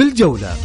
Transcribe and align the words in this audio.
الجولة. 0.00 0.56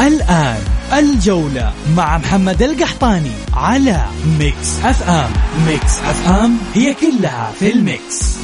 الآن 0.00 0.58
الجولة 0.92 1.72
مع 1.96 2.18
محمد 2.18 2.62
القحطاني 2.62 3.32
على 3.52 4.06
Mix 4.38 4.80
FM. 4.84 5.30
Mix 5.66 5.98
FM 5.98 6.58
هي 6.74 6.94
كلها 6.94 7.52
في 7.58 7.72
ال 7.72 7.85
mix. 7.85 8.36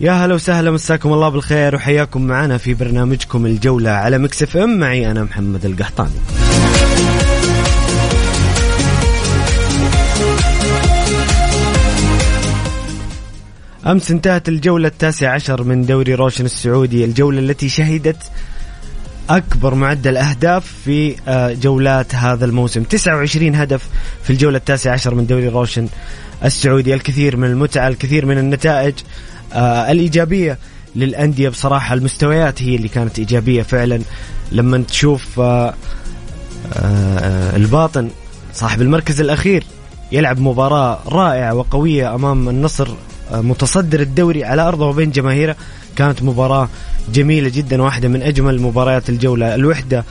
يا 0.00 0.12
هلا 0.12 0.34
وسهلا 0.34 0.70
مساكم 0.70 1.12
الله 1.12 1.28
بالخير 1.28 1.74
وحياكم 1.74 2.22
معنا 2.22 2.58
في 2.58 2.74
برنامجكم 2.74 3.46
الجولة 3.46 3.90
على 3.90 4.18
Mix 4.18 4.56
FM. 4.56 4.78
معي 4.78 5.10
أنا 5.10 5.24
محمد 5.24 5.64
القحطاني. 5.64 6.10
أمس 13.86 14.10
انتهت 14.10 14.48
الجولة 14.48 14.88
التاسعة 14.88 15.34
عشر 15.34 15.62
من 15.62 15.86
دوري 15.86 16.14
روشن 16.14 16.44
السعودي 16.44 17.04
الجولة 17.04 17.38
التي 17.38 17.68
شهدت 17.68 18.22
أكبر 19.30 19.74
معدل 19.74 20.16
أهداف 20.16 20.72
في 20.84 21.14
آه، 21.28 21.52
جولات 21.52 22.14
هذا 22.14 22.44
الموسم. 22.44 22.82
29 22.82 23.54
هدف 23.54 23.88
في 24.22 24.30
الجولة 24.30 24.56
التاسعة 24.56 24.92
عشر 24.92 25.14
من 25.14 25.26
دوري 25.26 25.48
روشن 25.48 25.88
السعودي 26.44 26.94
الكثير 26.94 27.36
من 27.36 27.48
المتعة 27.48 27.88
الكثير 27.88 28.26
من 28.26 28.38
النتائج. 28.38 28.94
آه 29.52 29.92
الإيجابية 29.92 30.58
للأندية 30.96 31.48
بصراحة 31.48 31.94
المستويات 31.94 32.62
هي 32.62 32.76
اللي 32.76 32.88
كانت 32.88 33.18
إيجابية 33.18 33.62
فعلا. 33.62 34.00
لما 34.52 34.78
تشوف 34.88 35.40
آه 35.40 35.74
آه 36.72 37.56
الباطن 37.56 38.10
صاحب 38.54 38.82
المركز 38.82 39.20
الأخير 39.20 39.64
يلعب 40.12 40.40
مباراة 40.40 40.98
رائعة 41.08 41.54
وقوية 41.54 42.14
أمام 42.14 42.48
النصر 42.48 42.88
آه 43.32 43.40
متصدر 43.40 44.00
الدوري 44.00 44.44
على 44.44 44.62
أرضه 44.62 44.86
وبين 44.86 45.10
جماهيره. 45.10 45.56
كانت 45.96 46.22
مباراة 46.22 46.68
جميلة 47.12 47.48
جدا 47.48 47.82
واحدة 47.82 48.08
من 48.08 48.22
أجمل 48.22 48.60
مباريات 48.60 49.08
الجولة. 49.08 49.54
الوحدة 49.54 50.04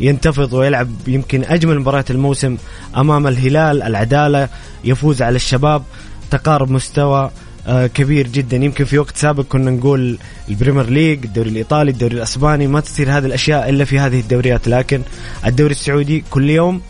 ينتفض 0.00 0.52
ويلعب 0.52 0.88
يمكن 1.06 1.44
أجمل 1.44 1.80
مباريات 1.80 2.10
الموسم 2.10 2.56
أمام 2.96 3.26
الهلال. 3.26 3.82
العدالة 3.82 4.48
يفوز 4.84 5.22
على 5.22 5.36
الشباب 5.36 5.82
تقارب 6.30 6.70
مستوى 6.70 7.30
كبير 7.68 8.28
جدا. 8.28 8.56
يمكن 8.56 8.84
في 8.84 8.98
وقت 8.98 9.16
سابق 9.16 9.44
كنا 9.44 9.70
نقول 9.70 10.18
ال 10.48 10.53
Premier 10.53 10.90
League 10.90 11.24
الدوري 11.24 11.50
الإيطالي 11.50 11.90
الدوري 11.90 12.14
الأسباني 12.16 12.66
ما 12.66 12.80
تصير 12.80 13.18
هذه 13.18 13.26
الأشياء 13.26 13.68
إلا 13.68 13.84
في 13.84 13.98
هذه 13.98 14.20
الدوريات. 14.20 14.68
لكن 14.68 15.02
الدوري 15.46 15.72
السعودي 15.72 16.24
كل 16.30 16.50
يوم 16.50 16.80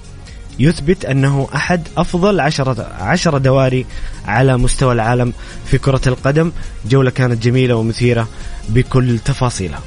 يثبت 0.59 1.05
أنه 1.05 1.49
أحد 1.55 1.89
أفضل 1.97 2.41
عشرة, 2.41 2.93
عشرة 3.01 3.39
دواري 3.39 3.87
على 4.27 4.57
مستوى 4.57 4.93
العالم 4.93 5.33
في 5.67 5.79
كرة 5.79 6.01
القدم. 6.07 6.53
جولة 6.91 7.11
كانت 7.11 7.43
جميلة 7.43 7.75
ومثيرة 7.75 8.29
بكل 8.69 9.19
تفاصيلها. 9.19 9.81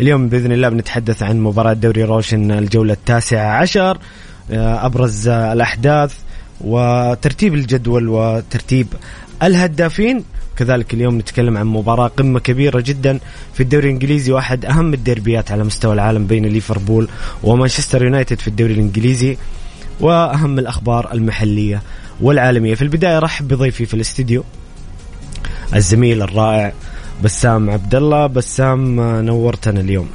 اليوم 0.00 0.28
بإذن 0.28 0.52
الله 0.52 0.68
بنتحدث 0.68 1.22
عن 1.22 1.40
مباراة 1.40 1.72
دوري 1.72 2.04
روشن 2.04 2.50
الجولة 2.50 2.92
التاسعة 2.92 3.46
عشر 3.60 3.98
آه، 4.50 4.86
أبرز 4.86 5.28
الأحداث 5.28 6.14
وترتيب 6.60 7.54
الجدول 7.54 8.08
وترتيب 8.08 8.86
الهدافين. 9.42 10.24
كذلك 10.56 10.94
اليوم 10.94 11.18
نتكلم 11.18 11.56
عن 11.56 11.66
مباراة 11.66 12.08
قمة 12.08 12.40
كبيرة 12.40 12.80
جدا 12.80 13.18
في 13.54 13.62
الدوري 13.62 13.86
الإنجليزي 13.88 14.32
واحد 14.32 14.64
أهم 14.64 14.94
الديربيات 14.94 15.52
على 15.52 15.64
مستوى 15.64 15.94
العالم 15.94 16.26
بين 16.26 16.46
ليفربول 16.46 17.08
ومانشستر 17.42 18.04
يونايتد 18.04 18.38
في 18.38 18.48
الدوري 18.48 18.72
الإنجليزي 18.72 19.36
وأهم 20.00 20.58
الأخبار 20.58 21.12
المحلية 21.12 21.82
والعالمية. 22.20 22.74
في 22.74 22.82
البداية 22.82 23.18
رحب 23.18 23.48
بضيفي 23.48 23.86
في 23.86 23.94
الاستديو 23.94 24.44
الزميل 25.74 26.22
الرائع 26.22 26.72
بسام 27.24 27.70
عبد 27.70 27.94
الله 27.94 28.26
بسام 28.26 29.00
نورتنا 29.20 29.80
اليوم. 29.80 30.08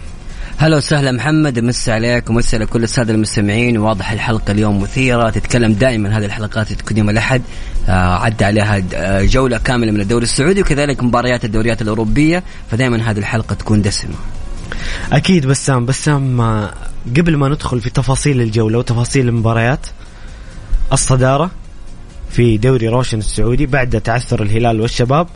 هلا 0.57 0.77
وسهلا 0.77 1.11
محمد 1.11 1.59
مسا 1.59 1.91
عليك 1.91 2.29
ومسا 2.29 2.55
على 2.55 2.65
كل 2.65 2.83
الساده 2.83 3.13
المستمعين. 3.13 3.77
واضح 3.77 4.11
الحلقة 4.11 4.51
اليوم 4.51 4.81
مثيرة 4.81 5.29
تتكلم 5.29 5.73
دائما 5.73 6.17
هذه 6.17 6.25
الحلقات 6.25 6.73
تكون 6.73 6.97
يوم 6.97 7.09
الأحد. 7.09 7.41
آه 7.89 8.15
عدى 8.15 8.45
عليها 8.45 8.83
آه، 8.93 9.23
جولة 9.23 9.57
كاملة 9.57 9.91
من 9.91 10.01
الدوري 10.01 10.23
السعودي 10.23 10.61
وكذلك 10.61 11.03
مباريات 11.03 11.45
الدوريات 11.45 11.81
الأوروبية. 11.81 12.43
فدائما 12.71 13.11
هذه 13.11 13.17
الحلقة 13.17 13.55
تكون 13.55 13.81
دسمة. 13.81 14.15
أكيد 15.13 15.45
بسام. 15.45 15.85
بسام 15.85 16.41
آه، 16.41 16.73
قبل 17.17 17.35
ما 17.35 17.49
ندخل 17.49 17.81
في 17.81 17.89
تفاصيل 17.89 18.41
الجولة 18.41 18.77
وتفاصيل 18.77 19.27
المباريات 19.27 19.87
الصدارة 20.93 21.51
في 22.29 22.57
دوري 22.57 22.87
روشن 22.87 23.17
السعودي 23.17 23.65
بعد 23.65 24.01
تعثر 24.01 24.43
الهلال 24.43 24.81
والشباب 24.81 25.27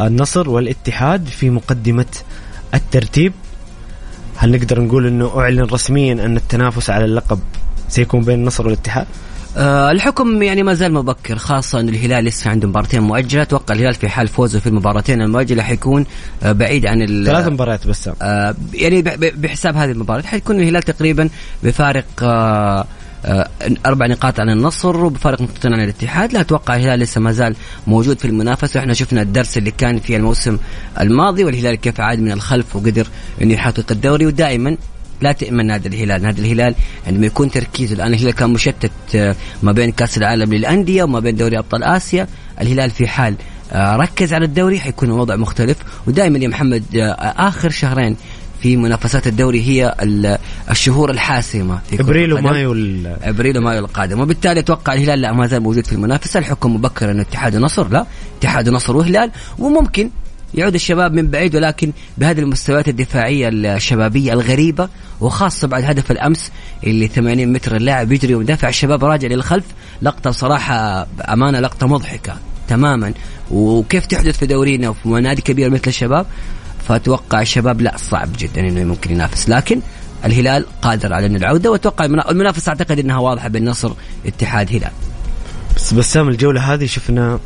النصر 0.00 0.50
والاتحاد 0.50 1.26
في 1.26 1.50
مقدمة 1.50 2.06
الترتيب. 2.74 3.32
هل 4.36 4.50
نقدر 4.50 4.80
نقول 4.80 5.06
إنه 5.06 5.40
أعلن 5.40 5.60
رسميا 5.60 6.12
أن 6.12 6.36
التنافس 6.36 6.90
على 6.90 7.04
اللقب 7.04 7.38
سيكون 7.88 8.20
بين 8.20 8.34
النصر 8.34 8.64
والاتحاد؟ 8.64 9.06
أه 9.56 9.90
الحكم 9.90 10.42
يعني 10.42 10.62
ما 10.62 10.74
زال 10.74 10.92
مبكر 10.92 11.38
خاصة 11.38 11.80
أن 11.80 11.88
الهلال 11.88 12.24
لسه 12.24 12.50
عنده 12.50 12.68
مباراتين 12.68 13.00
مؤجلة. 13.00 13.42
أتوقع 13.42 13.74
الهلال 13.74 13.94
في 13.94 14.08
حال 14.08 14.28
فوزه 14.28 14.60
في 14.60 14.66
المباراتين 14.66 15.22
المؤجلة 15.22 15.62
حيكون 15.62 16.06
أه 16.42 16.52
بعيد 16.52 16.86
عن 16.86 17.24
ثلاث 17.24 17.48
مباريات 17.48 17.86
بس. 17.86 18.10
أه 18.22 18.54
يعني 18.74 19.02
بحساب 19.16 19.76
هذه 19.76 19.90
المباراة. 19.90 20.22
حيكون 20.22 20.60
الهلال 20.60 20.82
تقريبا 20.82 21.28
بفارق 21.62 22.04
أه 22.22 22.80
آه، 22.80 22.86
أربع 23.86 24.06
نقاط 24.06 24.40
عن 24.40 24.50
النصر 24.50 25.04
وبفارق 25.04 25.42
نقطتين 25.42 25.74
عن 25.74 25.80
الاتحاد. 25.80 26.32
لا 26.32 26.40
أتوقع 26.40 26.76
الهلال 26.76 27.00
لسه 27.00 27.20
ما 27.20 27.32
زال 27.32 27.56
موجود 27.86 28.18
في 28.18 28.24
المنافسه 28.24 28.80
إحنا 28.80 28.94
شفنا 28.94 29.22
الدرس 29.22 29.58
اللي 29.58 29.70
كان 29.70 29.98
في 29.98 30.16
الموسم 30.16 30.58
الماضي 31.00 31.44
والهلال 31.44 31.74
كيف 31.74 32.00
عاد 32.00 32.18
من 32.18 32.32
الخلف 32.32 32.76
وقدر 32.76 33.06
إنه 33.42 33.54
يحقق 33.54 33.86
الدوري. 33.90 34.26
ودائما 34.26 34.76
لا 35.20 35.32
تأمن 35.32 35.66
نادي 35.66 35.88
الهلال. 35.88 36.22
نادي 36.22 36.42
الهلال 36.42 36.74
عندما 37.06 37.26
يكون 37.26 37.50
تركيزه. 37.50 37.94
الآن 37.94 38.14
الهلال 38.14 38.34
كان 38.34 38.50
مشتت 38.50 38.90
آه، 39.14 39.36
ما 39.62 39.72
بين 39.72 39.92
كأس 39.92 40.18
العالم 40.18 40.54
للأندية 40.54 41.02
وما 41.02 41.20
بين 41.20 41.36
دوري 41.36 41.58
أبطال 41.58 41.84
آسيا. 41.84 42.28
الهلال 42.60 42.90
في 42.90 43.06
حال 43.06 43.34
آه، 43.72 43.96
ركز 43.96 44.34
على 44.34 44.44
الدوري 44.44 44.80
حيكون 44.80 45.10
الوضع 45.10 45.36
مختلف. 45.36 45.76
ودائما 46.06 46.38
يا 46.38 46.48
محمد 46.48 46.84
آخر 47.20 47.70
شهرين 47.70 48.16
في 48.64 48.76
منافسات 48.76 49.26
الدوري 49.26 49.62
هي 49.62 49.94
الشهور 50.70 51.10
الحاسمة 51.10 51.78
في 51.90 52.00
إبريل 52.00 52.32
ومايو 52.32 52.72
إبريل 53.22 53.58
ومايو 53.58 53.78
القادم. 53.78 54.20
وبالتالي 54.20 54.60
أتوقع 54.60 54.92
الهلال 54.92 55.20
لا 55.20 55.32
ما 55.32 55.46
زال 55.46 55.62
موجود 55.62 55.86
في 55.86 55.92
المنافسة. 55.92 56.38
الحكم 56.38 56.74
مبكر 56.74 57.10
أن 57.10 57.20
اتحاد 57.20 57.54
النصر 57.54 57.88
لا 57.88 58.06
اتحاد 58.38 58.68
النصر 58.68 58.96
وهلال. 58.96 59.30
وممكن 59.58 60.10
يعود 60.54 60.74
الشباب 60.74 61.12
من 61.12 61.30
بعيد 61.30 61.56
ولكن 61.56 61.92
بهذه 62.18 62.38
المستويات 62.38 62.88
الدفاعية 62.88 63.48
الشبابية 63.48 64.32
الغريبة 64.32 64.88
وخاصة 65.20 65.68
بعد 65.68 65.84
هدف 65.84 66.10
الأمس 66.10 66.50
اللي 66.84 67.08
80 67.08 67.52
متر 67.52 67.76
اللاعب 67.76 68.12
يجري 68.12 68.34
ومدافع 68.34 68.68
الشباب 68.68 69.04
راجع 69.04 69.28
للخلف. 69.28 69.64
لقطة 70.02 70.30
صراحة 70.30 71.06
امانه 71.28 71.60
لقطة 71.60 71.86
مضحكة 71.86 72.36
تماما. 72.68 73.12
وكيف 73.50 74.06
تحدث 74.06 74.38
في 74.38 74.46
دورينا 74.46 74.88
وفي 74.88 75.08
نادي 75.08 75.42
كبير 75.42 75.70
مثل 75.70 75.84
الشباب؟ 75.86 76.26
فأتوقع 76.88 77.40
الشباب 77.40 77.80
لا 77.80 77.96
صعب 77.96 78.28
جدا 78.38 78.60
إنه 78.60 78.84
ممكن 78.84 79.10
ينافس. 79.10 79.48
لكن 79.48 79.80
الهلال 80.24 80.66
قادر 80.82 81.12
على 81.12 81.26
إنه 81.26 81.36
العودة 81.36 81.70
وأتوقع 81.70 82.04
المنافسه 82.04 82.70
أعتقد 82.70 82.98
إنها 82.98 83.18
واضحة 83.18 83.48
بين 83.48 83.64
نصر 83.64 83.92
اتحاد 84.26 84.68
هلال. 84.70 84.92
بس 85.76 85.94
بسام 85.94 86.28
الجولة 86.28 86.74
هذه 86.74 86.86
شفنا 86.86 87.38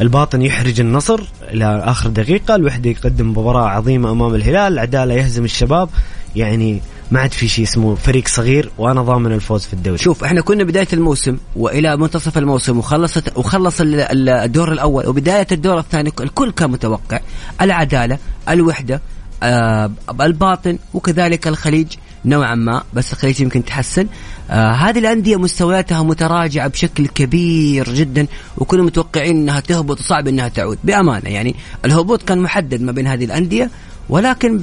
الباطن 0.00 0.42
يحرج 0.42 0.80
النصر 0.80 1.20
إلى 1.42 1.82
آخر 1.84 2.10
دقيقة. 2.10 2.54
الوحدة 2.54 2.90
يقدم 2.90 3.30
مباراة 3.30 3.68
عظيمة 3.68 4.10
أمام 4.10 4.34
الهلال 4.34 4.72
العداله 4.72 5.14
يهزم 5.14 5.44
الشباب. 5.44 5.88
يعني 6.36 6.80
ما 7.12 7.20
عاد 7.20 7.32
في 7.32 7.48
شيء 7.48 7.64
اسمه 7.64 7.94
فريق 7.94 8.28
صغير 8.28 8.70
وأنا 8.78 9.02
ضامن 9.02 9.32
الفوز 9.32 9.64
في 9.64 9.72
الدوري. 9.72 9.98
شوف 9.98 10.24
إحنا 10.24 10.40
كنا 10.40 10.64
بداية 10.64 10.88
الموسم 10.92 11.36
وإلى 11.56 11.96
منتصف 11.96 12.38
الموسم 12.38 12.78
وخلصت 12.78 13.36
وخلص 13.36 13.76
الدور 13.80 14.72
الأول 14.72 15.06
وبداية 15.06 15.46
الدور 15.52 15.78
الثاني 15.78 16.12
الكل 16.20 16.50
كان 16.50 16.70
متوقع. 16.70 17.20
العدالة 17.60 18.18
الوحدة 18.48 19.00
آه 19.42 19.90
الباطن 20.20 20.78
وكذلك 20.94 21.48
الخليج 21.48 21.86
نوعا 22.24 22.54
ما 22.54 22.82
بس 22.94 23.12
الخليج 23.12 23.40
يمكن 23.40 23.64
تحسن. 23.64 24.06
آه 24.50 24.72
هذه 24.72 24.98
الأندية 24.98 25.36
مستوياتها 25.36 26.02
متراجعة 26.02 26.68
بشكل 26.68 27.06
كبير 27.06 27.94
جدا 27.94 28.26
وكنا 28.58 28.82
متوقعين 28.82 29.36
أنها 29.36 29.60
تهبط 29.60 30.00
وصعب 30.00 30.28
أنها 30.28 30.48
تعود. 30.48 30.78
بأمانة 30.84 31.30
يعني 31.30 31.56
الهبوط 31.84 32.22
كان 32.22 32.38
محدد 32.38 32.82
ما 32.82 32.92
بين 32.92 33.06
هذه 33.06 33.24
الأندية 33.24 33.70
ولكن 34.08 34.60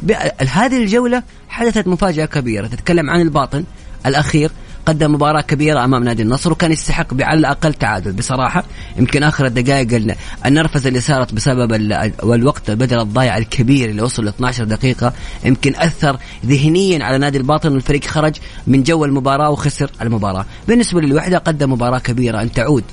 هذه 0.52 0.84
الجولة 0.84 1.24
حدثت 1.50 1.88
مفاجأة 1.88 2.26
كبيرة. 2.26 2.68
تتكلم 2.68 3.10
عن 3.10 3.22
الباطن 3.22 3.64
الأخير 4.06 4.52
قدم 4.86 5.14
مباراة 5.14 5.42
كبيرة 5.42 5.86
أمام 5.86 6.04
نادي 6.04 6.24
النصر 6.24 6.52
وكان 6.52 6.72
يستحق 6.72 7.22
على 7.22 7.40
الأقل 7.40 7.74
تعادل. 7.74 8.12
بصراحة 8.12 8.64
يمكن 8.98 9.24
آخر 9.24 9.46
الدقائق 9.46 10.16
النرفزة 10.46 10.88
اللي 10.88 11.00
صارت 11.00 11.34
بسبب 11.34 11.74
الوقت 12.24 12.70
البدل 12.70 13.00
الضايع 13.00 13.38
الكبير 13.38 13.90
اللي 13.90 14.02
وصل 14.02 14.26
ل 14.26 14.28
12 14.28 14.64
دقيقة 14.64 15.14
يمكن 15.46 15.76
أثر 15.76 16.18
ذهنيا 16.46 17.06
على 17.06 17.18
نادي 17.18 17.38
الباطن. 17.38 17.72
والفريق 17.72 18.06
خرج 18.06 18.36
من 18.68 18.84
جو 18.84 19.06
المباراة 19.06 19.50
وخسر 19.50 19.92
المباراة. 20.02 20.46
بالنسبة 20.68 21.02
للوحدة 21.02 21.38
قدم 21.38 21.72
مباراة 21.72 22.00
كبيرة. 22.00 22.42
أن 22.42 22.52
تعود 22.52 22.84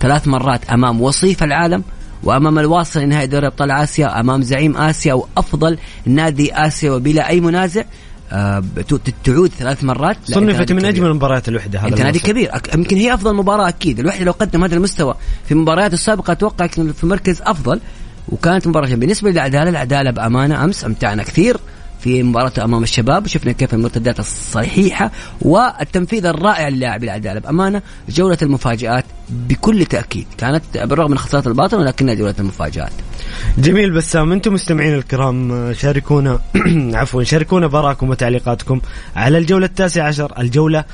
ثلاث 0.00 0.28
مرات 0.28 0.70
أمام 0.70 1.00
وصيف 1.00 1.42
العالم 1.42 1.82
وأمام 2.24 2.58
الواصل 2.58 3.00
لنهائي 3.00 3.26
دوري 3.26 3.46
أبطال 3.46 3.70
آسيا 3.70 4.20
أمام 4.20 4.42
زعيم 4.42 4.76
آسيا 4.76 5.14
وأفضل 5.14 5.78
نادي 6.06 6.54
آسيا 6.54 6.90
وبلا 6.90 7.28
أي 7.28 7.40
منازع 7.40 7.82
آه، 8.32 8.62
تعود 9.24 9.50
ثلاث 9.58 9.84
مرات. 9.84 10.16
صنفت 10.24 10.72
من 10.72 10.84
أجمل 10.84 11.14
مباريات 11.14 11.48
الوحدة 11.48 11.78
هذا 11.78 11.88
أنت 11.88 12.00
نادي 12.00 12.18
كبير. 12.18 12.50
يمكن 12.74 12.96
هي 12.96 13.14
أفضل 13.14 13.34
مباراة 13.34 13.68
أكيد. 13.68 14.00
الوحده 14.00 14.24
لو 14.24 14.32
قدم 14.32 14.64
هذا 14.64 14.74
المستوى 14.74 15.14
في 15.44 15.52
المباريات 15.52 15.92
السابقة 15.92 16.32
أتوقع 16.32 16.66
في 16.66 17.06
مركز 17.06 17.42
أفضل 17.42 17.80
وكانت 18.28 18.66
مباراة 18.66 18.94
بالنسبة 18.94 19.30
للعدالة 19.30 19.70
العدالة 19.70 20.10
بأمانة 20.10 20.64
أمس 20.64 20.84
أمتعنا 20.84 21.22
كثير 21.22 21.56
في 22.00 22.22
مباراة 22.22 22.52
أمام 22.64 22.82
الشباب. 22.82 23.26
شفنا 23.26 23.52
كيف 23.52 23.74
المرتدات 23.74 24.18
الصحيحة 24.18 25.10
والتنفيذ 25.42 26.26
الرائع 26.26 26.68
للاعب 26.68 27.04
العدالة. 27.04 27.40
بأمانة 27.40 27.82
جولة 28.08 28.38
المفاجآت 28.42 29.04
بكل 29.30 29.86
تأكيد. 29.86 30.26
كانت 30.38 30.62
بالرغم 30.74 31.10
من 31.10 31.18
خسارة 31.18 31.48
الباطن 31.48 31.78
ولكنها 31.78 32.14
جولة 32.14 32.34
المفاجآت. 32.38 32.92
جميل 33.58 33.90
بسام 33.90 34.32
أنتم 34.32 34.52
مستمعين 34.52 34.94
الكرام 34.94 35.72
شاركونا 35.72 36.40
عفوا 37.00 37.22
شاركونا 37.22 37.66
بآراكم 37.66 38.10
وتعليقاتكم 38.10 38.80
على 39.16 39.38
الجولة 39.38 39.66
التاسعة 39.66 40.06
عشر 40.06 40.32
الجولة 40.38 40.84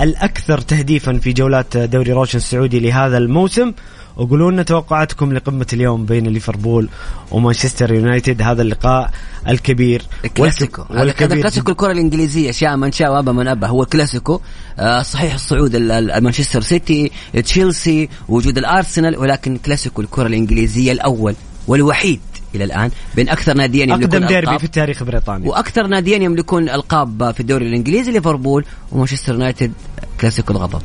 الأكثر 0.00 0.58
تهديفا 0.60 1.18
في 1.18 1.32
جولات 1.32 1.76
دوري 1.76 2.12
روشن 2.12 2.38
السعودي 2.38 2.80
لهذا 2.80 3.18
الموسم. 3.18 3.72
وقولوا 4.16 4.50
لنا 4.50 4.62
توقعاتكم 4.62 5.32
لقمة 5.32 5.66
اليوم 5.72 6.04
بين 6.04 6.26
ليفربول 6.26 6.88
ومانشستر 7.30 7.94
يونايتد. 7.94 8.42
هذا 8.42 8.62
اللقاء 8.62 9.10
الكبير. 9.48 10.02
الكلاسيكو. 10.24 10.82
هذا 10.82 11.12
كلاسيكو 11.12 11.70
الكرة 11.70 11.92
الإنجليزية. 11.92 12.50
شاء 12.50 12.76
من 12.76 12.92
شاء 12.92 13.12
وأبى 13.12 13.32
من 13.32 13.48
أبى 13.48 13.66
هو 13.66 13.82
الكلاسيكو 13.82 14.40
آه 14.78 15.02
صحيح 15.02 15.34
الصعود 15.34 15.76
مانشستر 15.76 16.60
سيتي 16.60 17.10
تشيلسي 17.44 18.08
وجود 18.28 18.58
الأرسنال 18.58 19.18
ولكن 19.18 19.56
كلاسيكو 19.56 20.02
الكرة 20.02 20.26
الإنجليزية 20.26 20.92
الأول 20.92 21.34
والوحيد 21.68 22.20
إلى 22.54 22.64
الآن 22.64 22.90
بين 23.16 23.28
أكثر 23.28 23.54
ناديين 23.54 23.90
يملكون 23.90 24.22
أقدم 24.22 24.26
ديربي 24.26 24.58
في 24.58 24.64
التاريخ 24.64 25.02
بريطانيا. 25.02 25.48
وأكثر 25.48 25.86
ناديين 25.86 26.22
يملكون 26.22 26.68
ألقاب 26.68 27.30
في 27.34 27.40
الدوري 27.40 27.68
الإنجليزي 27.68 28.12
ليفربول 28.12 28.64
ومانشستر 28.92 29.32
يونايتد. 29.32 29.72
كلاسيكو 30.20 30.52
الغضب. 30.52 30.82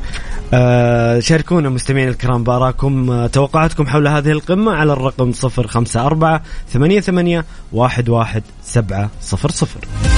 آه 0.54 1.20
شاركونا 1.20 1.68
مستمعين 1.68 2.08
الكرام 2.08 2.44
بآراكم 2.44 3.10
آه 3.10 3.26
توقعاتكم 3.26 3.86
حول 3.86 4.08
هذه 4.08 4.30
القمة 4.30 4.72
على 4.72 4.92
الرقم 4.92 5.32
054 5.44 6.40
88 6.72 7.42
11700 7.72 10.11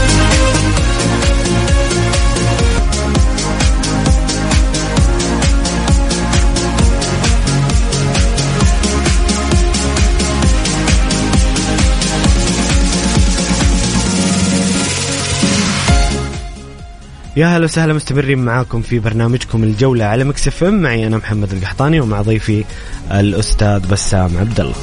يا 17.36 17.46
هلا 17.46 17.64
وسهلا 17.64 17.92
مستمرين 17.92 18.38
معاكم 18.38 18.82
في 18.82 18.98
برنامجكم 18.98 19.64
الجولة 19.64 20.04
على 20.04 20.24
Mix 20.24 20.64
FM 20.64 20.82
معي 20.82 21.06
أنا 21.06 21.16
محمد 21.16 21.52
القحطاني 21.52 22.00
ومع 22.00 22.22
ضيفي 22.22 22.64
الأستاذ 23.10 23.86
بسام 23.88 24.36
عبد 24.36 24.60
الله. 24.60 24.74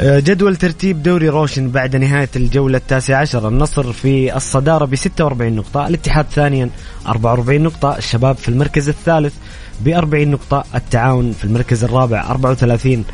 آه، 0.00 0.18
جدول 0.18 0.56
ترتيب 0.56 1.02
دوري 1.02 1.28
روشن 1.28 1.70
بعد 1.70 1.96
نهاية 1.96 2.28
الجولة 2.36 2.78
التاسعة 2.78 3.20
عشر 3.20 3.48
النصر 3.48 3.92
في 3.92 4.36
الصدارة 4.36 4.84
ب 4.84 4.94
46 4.94 5.52
نقطة 5.52 5.86
الاتحاد 5.86 6.26
ثانيا 6.26 6.70
44 7.06 7.60
نقطة 7.62 7.96
الشباب 7.98 8.36
في 8.36 8.48
المركز 8.48 8.88
الثالث 8.88 9.34
ب 9.80 9.88
40 9.88 10.28
نقطة 10.28 10.64
التعاون 10.74 11.32
في 11.32 11.44
المركز 11.44 11.84
الرابع 11.84 12.30
34 12.30 13.04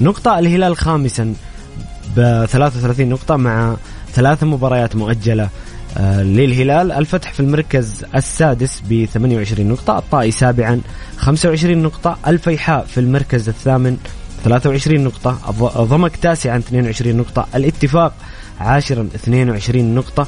نقطة 0.00 0.38
الهلال 0.38 0.76
خامسا 0.76 1.34
ب 2.18 2.44
33 2.44 3.08
نقطة 3.08 3.36
مع 3.36 3.76
ثلاث 4.12 4.44
مباريات 4.44 4.96
مؤجلة. 4.96 5.48
آه، 5.96 6.22
للهلال 6.22 6.92
الفتح 6.92 7.32
في 7.32 7.40
المركز 7.40 8.04
السادس 8.14 8.82
ب 8.88 9.04
28 9.04 9.68
نقطة 9.68 9.98
الطائي 9.98 10.30
سابعا 10.30 10.80
25 11.16 11.78
نقطة 11.78 12.18
الفيحاء 12.26 12.84
في 12.84 13.00
المركز 13.00 13.48
الثامن 13.48 13.96
23 14.44 15.04
نقطة 15.04 15.30
ضمك 15.84 16.16
تاسعا 16.16 16.58
22 16.58 17.16
نقطة 17.16 17.46
الاتفاق 17.54 18.14
عاشرا 18.60 19.08
22 19.14 19.94
نقطة. 19.94 20.26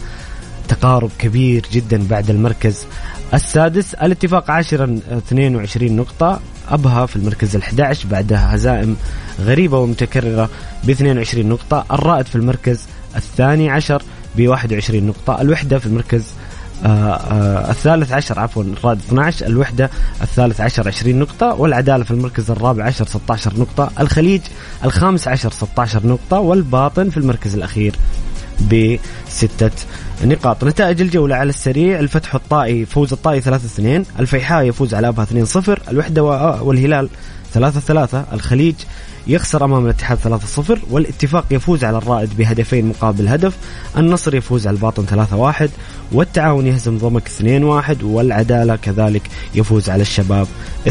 تقارب 0.68 1.10
كبير 1.18 1.66
جدا 1.72 2.06
بعد 2.10 2.30
المركز 2.30 2.86
السادس 3.34 3.94
الاتفاق 3.94 4.50
عاشرا 4.50 5.00
22 5.12 5.96
نقطة. 5.96 6.40
أبها 6.70 7.06
في 7.06 7.16
المركز 7.16 7.56
ال11 7.56 8.06
بعدها 8.06 8.54
هزائم 8.54 8.96
غريبة 9.40 9.78
ومتكررة 9.78 10.48
ب 10.84 10.90
22 10.90 11.48
نقطة 11.48 11.84
الرائد 11.92 12.26
في 12.26 12.36
المركز 12.36 12.86
الثاني 13.16 13.70
عشر 13.70 14.02
ب 14.36 14.48
21 14.48 15.06
نقطة 15.06 15.40
الوحدة 15.40 15.78
في 15.78 15.86
المركز 15.86 16.24
آه 16.84 16.86
آه 16.86 17.70
الثالث 17.70 18.12
عشر 18.12 18.40
عفوا 18.40 18.62
الرائد 18.62 18.98
12 18.98 19.46
الوحدة 19.46 19.90
الثالث 20.22 20.60
عشر 20.60 20.88
20 20.88 21.18
نقطة 21.18 21.54
والعدالة 21.54 22.04
في 22.04 22.10
المركز 22.10 22.50
الرابع 22.50 22.84
عشر 22.84 23.06
16 23.06 23.52
نقطة 23.58 23.90
الخليج 24.00 24.40
الخامس 24.84 25.28
عشر 25.28 25.50
16 25.50 26.06
نقطة 26.06 26.38
والباطن 26.38 27.10
في 27.10 27.16
المركز 27.16 27.54
الأخير 27.54 27.94
بستة 28.60 29.70
نقاط. 30.24 30.64
نتائج 30.64 31.00
الجولة 31.00 31.36
على 31.36 31.48
السريع 31.48 31.98
الفتح 32.00 32.34
الطائي 32.34 32.86
فوز 32.86 33.12
الطائي 33.12 33.40
3-2 33.40 34.20
الفيحاء 34.20 34.64
يفوز 34.64 34.94
على 34.94 35.08
أبها 35.08 35.24
2-0 35.24 35.88
الوحدة 35.88 36.22
والهلال 36.62 37.08
3-3 37.54 37.58
الخليج 38.32 38.74
يخسر 39.26 39.64
أمام 39.64 39.84
الاتحاد 39.84 40.18
3-0 40.18 40.78
والاتفاق 40.90 41.44
يفوز 41.50 41.84
على 41.84 41.98
الرائد 41.98 42.36
بهدفين 42.36 42.88
مقابل 42.88 43.28
هدف 43.28 43.56
النصر 43.96 44.34
يفوز 44.34 44.66
على 44.66 44.74
الباطن 44.74 45.26
3-1 45.66 45.68
والتعاون 46.12 46.66
يهزم 46.66 46.98
ضمك 46.98 47.28
2-1 47.28 48.02
والعدالة 48.02 48.76
كذلك 48.76 49.22
يفوز 49.54 49.90
على 49.90 50.02
الشباب 50.02 50.46
2-1 50.86 50.90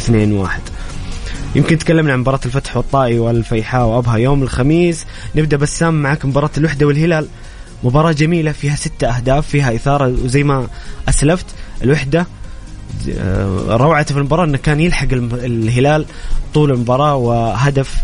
يمكن 1.55 1.77
تكلمنا 1.77 2.13
عن 2.13 2.19
مباراة 2.19 2.39
الفتح 2.45 2.77
والطائي 2.77 3.19
والفيحاء 3.19 3.85
وأبها 3.85 4.17
يوم 4.17 4.43
الخميس. 4.43 5.05
نبدأ 5.35 5.57
بسام 5.57 6.01
معك 6.01 6.25
مباراة 6.25 6.49
الوحدة 6.57 6.85
والهلال. 6.85 7.27
مباراة 7.83 8.11
جميلة 8.11 8.51
فيها 8.51 8.75
ستة 8.75 9.07
أهداف 9.17 9.47
فيها 9.47 9.75
إثارة 9.75 10.07
وزي 10.07 10.43
ما 10.43 10.67
أسلفت. 11.09 11.45
الوحدة 11.83 12.25
آه، 13.17 13.77
روعته 13.77 14.13
في 14.13 14.19
المباراة 14.19 14.43
أنه 14.45 14.57
كان 14.57 14.79
يلحق 14.79 15.07
الهلال 15.13 16.05
طول 16.53 16.71
المباراة 16.71 17.15
وهدف 17.15 17.95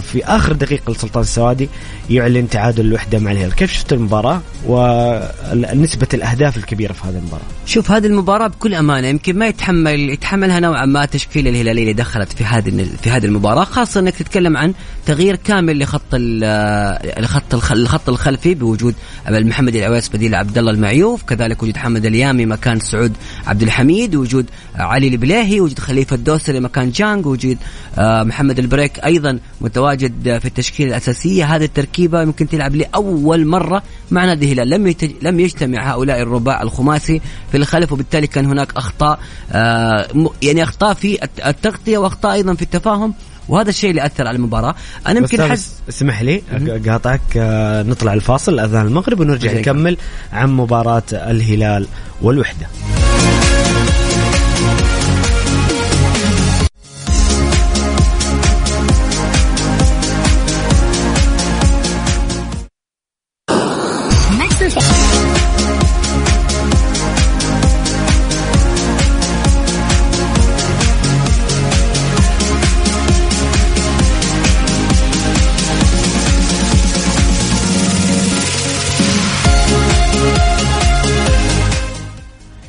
في 0.00 0.24
آخر 0.24 0.52
دقيقة 0.52 0.92
لسلطان 0.92 1.22
السوادي 1.22 1.68
يعلن 2.10 2.48
تعادل 2.48 2.86
الوحدة 2.86 3.18
مع 3.18 3.32
الهلال. 3.32 3.54
كيف 3.54 3.72
شفت 3.72 3.92
المباراة 3.92 4.40
ونسبة 4.66 6.08
الأهداف 6.14 6.56
الكبيرة 6.56 6.92
في 6.92 7.08
هذه 7.08 7.18
المباراة؟ 7.18 7.44
شوف 7.66 7.90
هذه 7.90 8.06
المباراة 8.06 8.46
بكل 8.46 8.74
أمانة 8.74 9.08
يمكن 9.08 9.38
ما 9.38 9.46
يتحمل 9.46 10.10
يتحملها 10.10 10.60
نوعا 10.60 10.84
ما 10.84 11.04
التشكيلة 11.04 11.50
الهلالية 11.50 11.82
اللي 11.82 11.92
دخلت 11.92 12.32
في 12.32 12.44
هذه 12.44 12.86
في 13.02 13.10
هذه 13.10 13.24
المباراة 13.24 13.64
خاصة 13.64 14.00
أنك 14.00 14.16
تتكلم 14.16 14.56
عن 14.56 14.74
تغيير 15.06 15.36
كامل 15.36 15.78
لخط 15.78 16.02
الخط 16.14 17.72
الخط 17.72 18.08
الخلفي 18.08 18.54
بوجود 18.54 18.94
محمد 19.28 19.74
العويس 19.74 20.08
بديل 20.08 20.34
عبد 20.34 20.58
الله 20.58 20.70
المعيوف 20.70 21.22
كذلك 21.22 21.62
وجود 21.62 21.76
حمد 21.76 22.06
اليامي 22.06 22.46
مكان 22.46 22.80
سعود 22.80 23.12
عبد 23.46 23.62
الحميد 23.62 24.16
وجود 24.16 24.46
علي 24.76 25.08
البليهي 25.08 25.60
وجود 25.60 25.78
خليفة 25.78 26.16
الدوسري 26.16 26.60
مكان 26.60 26.90
جانج 26.90 27.26
وجود 27.26 27.58
آه، 27.98 28.22
محمد 28.22 28.58
البريك 28.58 28.98
أيضا 29.04 29.38
متواجد 29.68 30.38
في 30.38 30.44
التشكيلة 30.44 30.90
الأساسية. 30.90 31.44
هذه 31.44 31.64
التركيبة 31.64 32.22
يمكن 32.22 32.48
تلعب 32.48 32.74
لأول 32.74 33.46
مرة 33.46 33.82
مع 34.10 34.24
نادي 34.24 34.52
الهلال. 34.52 34.70
لم 34.70 34.94
لم 35.22 35.40
يجتمع 35.40 35.92
هؤلاء 35.92 36.22
الرباع 36.22 36.62
الخماسي 36.62 37.20
في 37.50 37.56
الخلف 37.56 37.92
وبالتالي 37.92 38.26
كان 38.26 38.46
هناك 38.46 38.76
أخطاء 38.76 39.18
آه، 39.52 40.30
يعني 40.42 40.62
أخطاء 40.62 40.94
في 40.94 41.18
التغطية 41.46 41.98
وأخطاء 41.98 42.32
أيضا 42.32 42.54
في 42.54 42.62
التفاهم 42.62 43.14
وهذا 43.48 43.68
الشيء 43.68 43.90
اللي 43.90 44.06
أثر 44.06 44.26
على 44.26 44.36
المباراة. 44.36 44.74
أنا 45.06 45.18
يمكن 45.18 45.42
حس 45.42 45.72
اسمح 45.88 46.22
لي 46.22 46.42
قاطعك 46.86 47.20
آه، 47.36 47.82
نطلع 47.82 48.14
الفاصل 48.14 48.60
أذان 48.60 48.86
المغرب 48.86 49.20
ونرجع 49.20 49.52
نكمل 49.52 49.96
عن 50.32 50.50
مباراة 50.50 51.02
الهلال 51.12 51.86
والوحدة. 52.22 52.66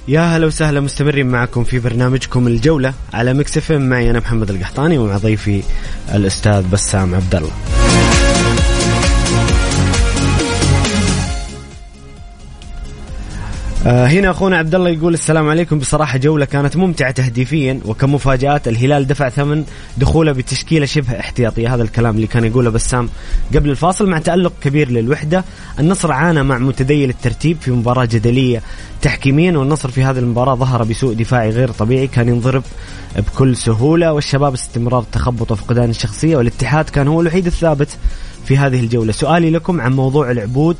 يا 0.09 0.21
هلا 0.21 0.47
وسهلا 0.47 0.79
مستمرين 0.81 1.27
معكم 1.27 1.63
في 1.63 1.79
برنامجكم 1.79 2.47
الجولة 2.47 2.93
على 3.13 3.33
Mix 3.33 3.57
FM 3.57 3.71
معي 3.71 4.09
أنا 4.09 4.19
محمد 4.19 4.49
القحطاني 4.49 4.97
ومع 4.97 5.17
ضيفي 5.17 5.63
الأستاذ 6.13 6.63
بسام 6.71 7.15
عبد 7.15 7.35
الله 7.35 7.51
هنا 13.85 14.29
أخونا 14.29 14.57
عبد 14.57 14.75
الله 14.75 14.89
يقول 14.89 15.13
السلام 15.13 15.49
عليكم. 15.49 15.79
بصراحة 15.79 16.17
جولة 16.17 16.45
كانت 16.45 16.77
ممتعة 16.77 17.11
تهديفيا 17.11 17.79
وكمفاجآت. 17.85 18.67
الهلال 18.67 19.07
دفع 19.07 19.29
ثمن 19.29 19.63
دخوله 19.97 20.31
بتشكيلة 20.31 20.85
شبه 20.85 21.19
احتياطية. 21.19 21.75
هذا 21.75 21.83
الكلام 21.83 22.15
اللي 22.15 22.27
كان 22.27 22.45
يقوله 22.45 22.69
بسام 22.69 23.09
قبل 23.55 23.69
الفاصل. 23.69 24.09
مع 24.09 24.19
تألق 24.19 24.53
كبير 24.61 24.91
للوحدة 24.91 25.43
النصر 25.79 26.11
عانى 26.11 26.43
مع 26.43 26.57
متديل 26.57 27.09
الترتيب 27.09 27.57
في 27.61 27.71
مباراة 27.71 28.05
جدلية 28.05 28.61
تحكيميا 29.01 29.57
والنصر 29.57 29.89
في 29.91 30.03
هذه 30.03 30.19
المباراة 30.19 30.55
ظهر 30.55 30.83
بسوء 30.83 31.13
دفاعي 31.13 31.49
غير 31.49 31.71
طبيعي. 31.71 32.07
كان 32.07 32.29
ينضرب 32.29 32.63
بكل 33.17 33.55
سهولة 33.55 34.13
والشباب 34.13 34.53
استمرار 34.53 35.03
تخبط 35.11 35.51
وفقدان 35.51 35.89
الشخصية 35.89 36.37
والاتحاد 36.37 36.89
كان 36.89 37.07
هو 37.07 37.21
الوحيد 37.21 37.45
الثابت 37.45 37.97
في 38.45 38.57
هذه 38.57 38.79
الجولة. 38.79 39.11
سؤالي 39.11 39.49
لكم 39.49 39.81
عن 39.81 39.93
موضوع 39.93 40.31
العبود 40.31 40.75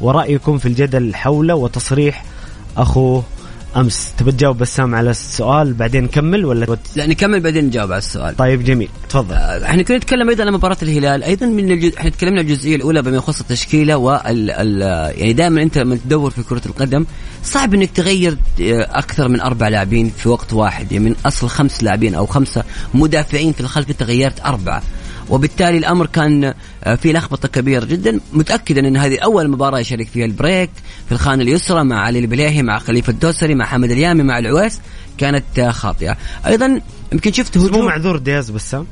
ورأيكم 0.00 0.58
في 0.58 0.66
الجدل 0.66 1.14
حوله 1.14 1.54
وتصريح 1.54 2.24
اخوه 2.76 3.24
أمس. 3.76 4.12
تبي 4.18 4.32
تجاوب 4.32 4.58
بسام 4.58 4.94
على 4.94 5.10
السؤال 5.10 5.74
بعدين 5.74 6.04
نكمل 6.04 6.44
ولا 6.44 6.76
لا 6.96 7.06
نكمل 7.06 7.40
بعدين 7.40 7.64
نجاوب 7.64 7.92
على 7.92 7.98
السؤال. 7.98 8.36
طيب 8.36 8.64
جميل. 8.64 8.88
تفضل. 9.08 9.34
آه، 9.34 9.64
إحنا 9.64 9.82
كنا 9.82 9.96
نتكلم 9.96 10.28
أيضا 10.28 10.44
عن 10.44 10.52
مباراة 10.52 10.76
الهلال. 10.82 11.22
أيضا 11.22 11.46
من 11.46 11.70
الجز... 11.70 11.92
إحنا 11.96 12.10
تكلمنا 12.10 12.40
الجزئية 12.40 12.76
الأولى 12.76 13.02
بما 13.02 13.16
يخص 13.16 13.40
التشكيلة 13.40 13.96
وال 13.96 14.50
ال... 14.50 14.80
يعني 15.18 15.32
دائما 15.32 15.62
أنت 15.62 15.78
لما 15.78 15.96
تدور 15.96 16.30
في 16.30 16.42
كرة 16.42 16.62
القدم 16.66 17.06
صعب 17.44 17.74
إنك 17.74 17.90
تغير 17.90 18.32
آه، 18.32 18.88
أكثر 18.98 19.28
من 19.28 19.40
أربع 19.40 19.68
لاعبين 19.68 20.12
في 20.18 20.28
وقت 20.28 20.52
واحد. 20.52 20.92
يعني 20.92 21.04
من 21.04 21.14
أصل 21.26 21.48
خمس 21.48 21.82
لاعبين 21.82 22.14
أو 22.14 22.26
خمسة 22.26 22.64
مدافعين 22.94 23.52
في 23.52 23.60
الخلف 23.60 23.92
تغيرت 23.92 24.40
أربعة. 24.40 24.82
وبالتالي 25.30 25.78
الأمر 25.78 26.06
كان 26.06 26.54
آه، 26.84 26.94
في 26.94 27.12
لخبطة 27.12 27.48
كبيرة 27.48 27.84
جدا. 27.84 28.20
متاكدا 28.32 28.88
إن 28.88 28.96
هذه 28.96 29.18
أول 29.18 29.48
مباراة 29.50 29.78
يشارك 29.78 30.08
فيها 30.08 30.24
البريك 30.24 30.70
في 31.06 31.12
الخانة 31.12 31.42
اليسرى 31.42 31.84
مع 31.84 32.00
علي 32.00 32.18
البليهي 32.18 32.62
مع 32.62 32.78
خليفة 32.78 33.10
الدوسري 33.10 33.54
مع 33.54 33.64
حمد 33.64 33.90
اليامي 33.90 34.22
مع 34.22 34.38
العويس 34.38 34.80
كانت 35.18 35.58
آه، 35.58 35.70
خاطئة. 35.70 36.16
أيضا 36.46 36.80
يمكن 37.12 37.32
شفت 37.32 37.58
هجوم 37.58 37.80
مو 37.80 37.86
معذور 37.86 38.18
دياز 38.18 38.50
بسام؟ 38.50 38.86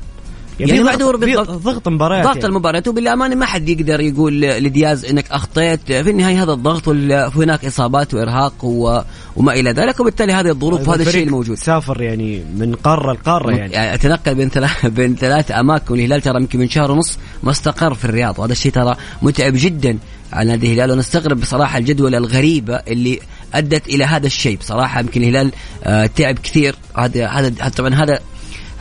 يعني, 0.59 0.71
يعني 0.71 0.83
معذور 0.83 1.15
ضغط 1.43 1.87
مباريات 1.87 2.23
ضغط 2.23 2.35
يعني. 2.35 2.47
المباريات 2.47 2.87
وبالأمانة 2.87 3.35
ما 3.35 3.45
حد 3.45 3.69
يقدر 3.69 3.99
يقول 3.99 4.41
لدياز 4.41 5.05
إنك 5.05 5.31
أخطيت. 5.31 5.79
في 5.91 6.09
النهاية 6.09 6.43
هذا 6.43 6.53
الضغط 6.53 6.87
وهناك 6.87 7.65
إصابات 7.65 8.13
وإرهاق 8.13 8.65
و... 8.65 9.01
وما 9.35 9.53
إلى 9.53 9.71
ذلك 9.71 9.99
وبالتالي 9.99 10.33
هذه 10.33 10.49
الظروف 10.49 10.87
وهذا 10.87 11.03
الشيء 11.03 11.27
الموجود. 11.27 11.57
سافر 11.57 12.01
يعني 12.01 12.43
من 12.57 12.75
قارة 12.75 13.13
لقارة 13.13 13.51
يعني, 13.51 13.73
يعني 13.73 13.97
تنقل 13.97 14.35
بين 14.35 14.49
ثلاث 14.49 14.85
بين 14.97 15.15
ثلاث 15.15 15.51
أماكن 15.51 15.95
الهلال 15.95 16.21
ترى 16.21 16.41
يمكن 16.41 16.59
من 16.59 16.69
شهر 16.69 16.91
ونص 16.91 17.17
ما 17.43 17.51
استقر 17.51 17.93
في 17.93 18.05
الرياض 18.05 18.39
وهذا 18.39 18.51
الشيء 18.51 18.71
ترى 18.71 18.95
متعب 19.21 19.53
جدا 19.55 19.97
على 20.33 20.49
نادي 20.49 20.67
الهلال. 20.67 20.91
ونستغرب 20.91 21.39
بصراحة 21.39 21.77
الجدول 21.77 22.15
الغريبه 22.15 22.75
اللي 22.75 23.19
أدت 23.53 23.87
إلى 23.87 24.03
هذا 24.03 24.25
الشيء. 24.25 24.57
بصراحة 24.57 24.99
يمكن 24.99 25.23
الهلال 25.23 25.51
آه 25.83 26.05
تعب 26.05 26.39
كثير. 26.39 26.75
هذا 26.97 27.27
هذا 27.27 27.69
طبعا 27.69 27.95
هذا 27.95 28.19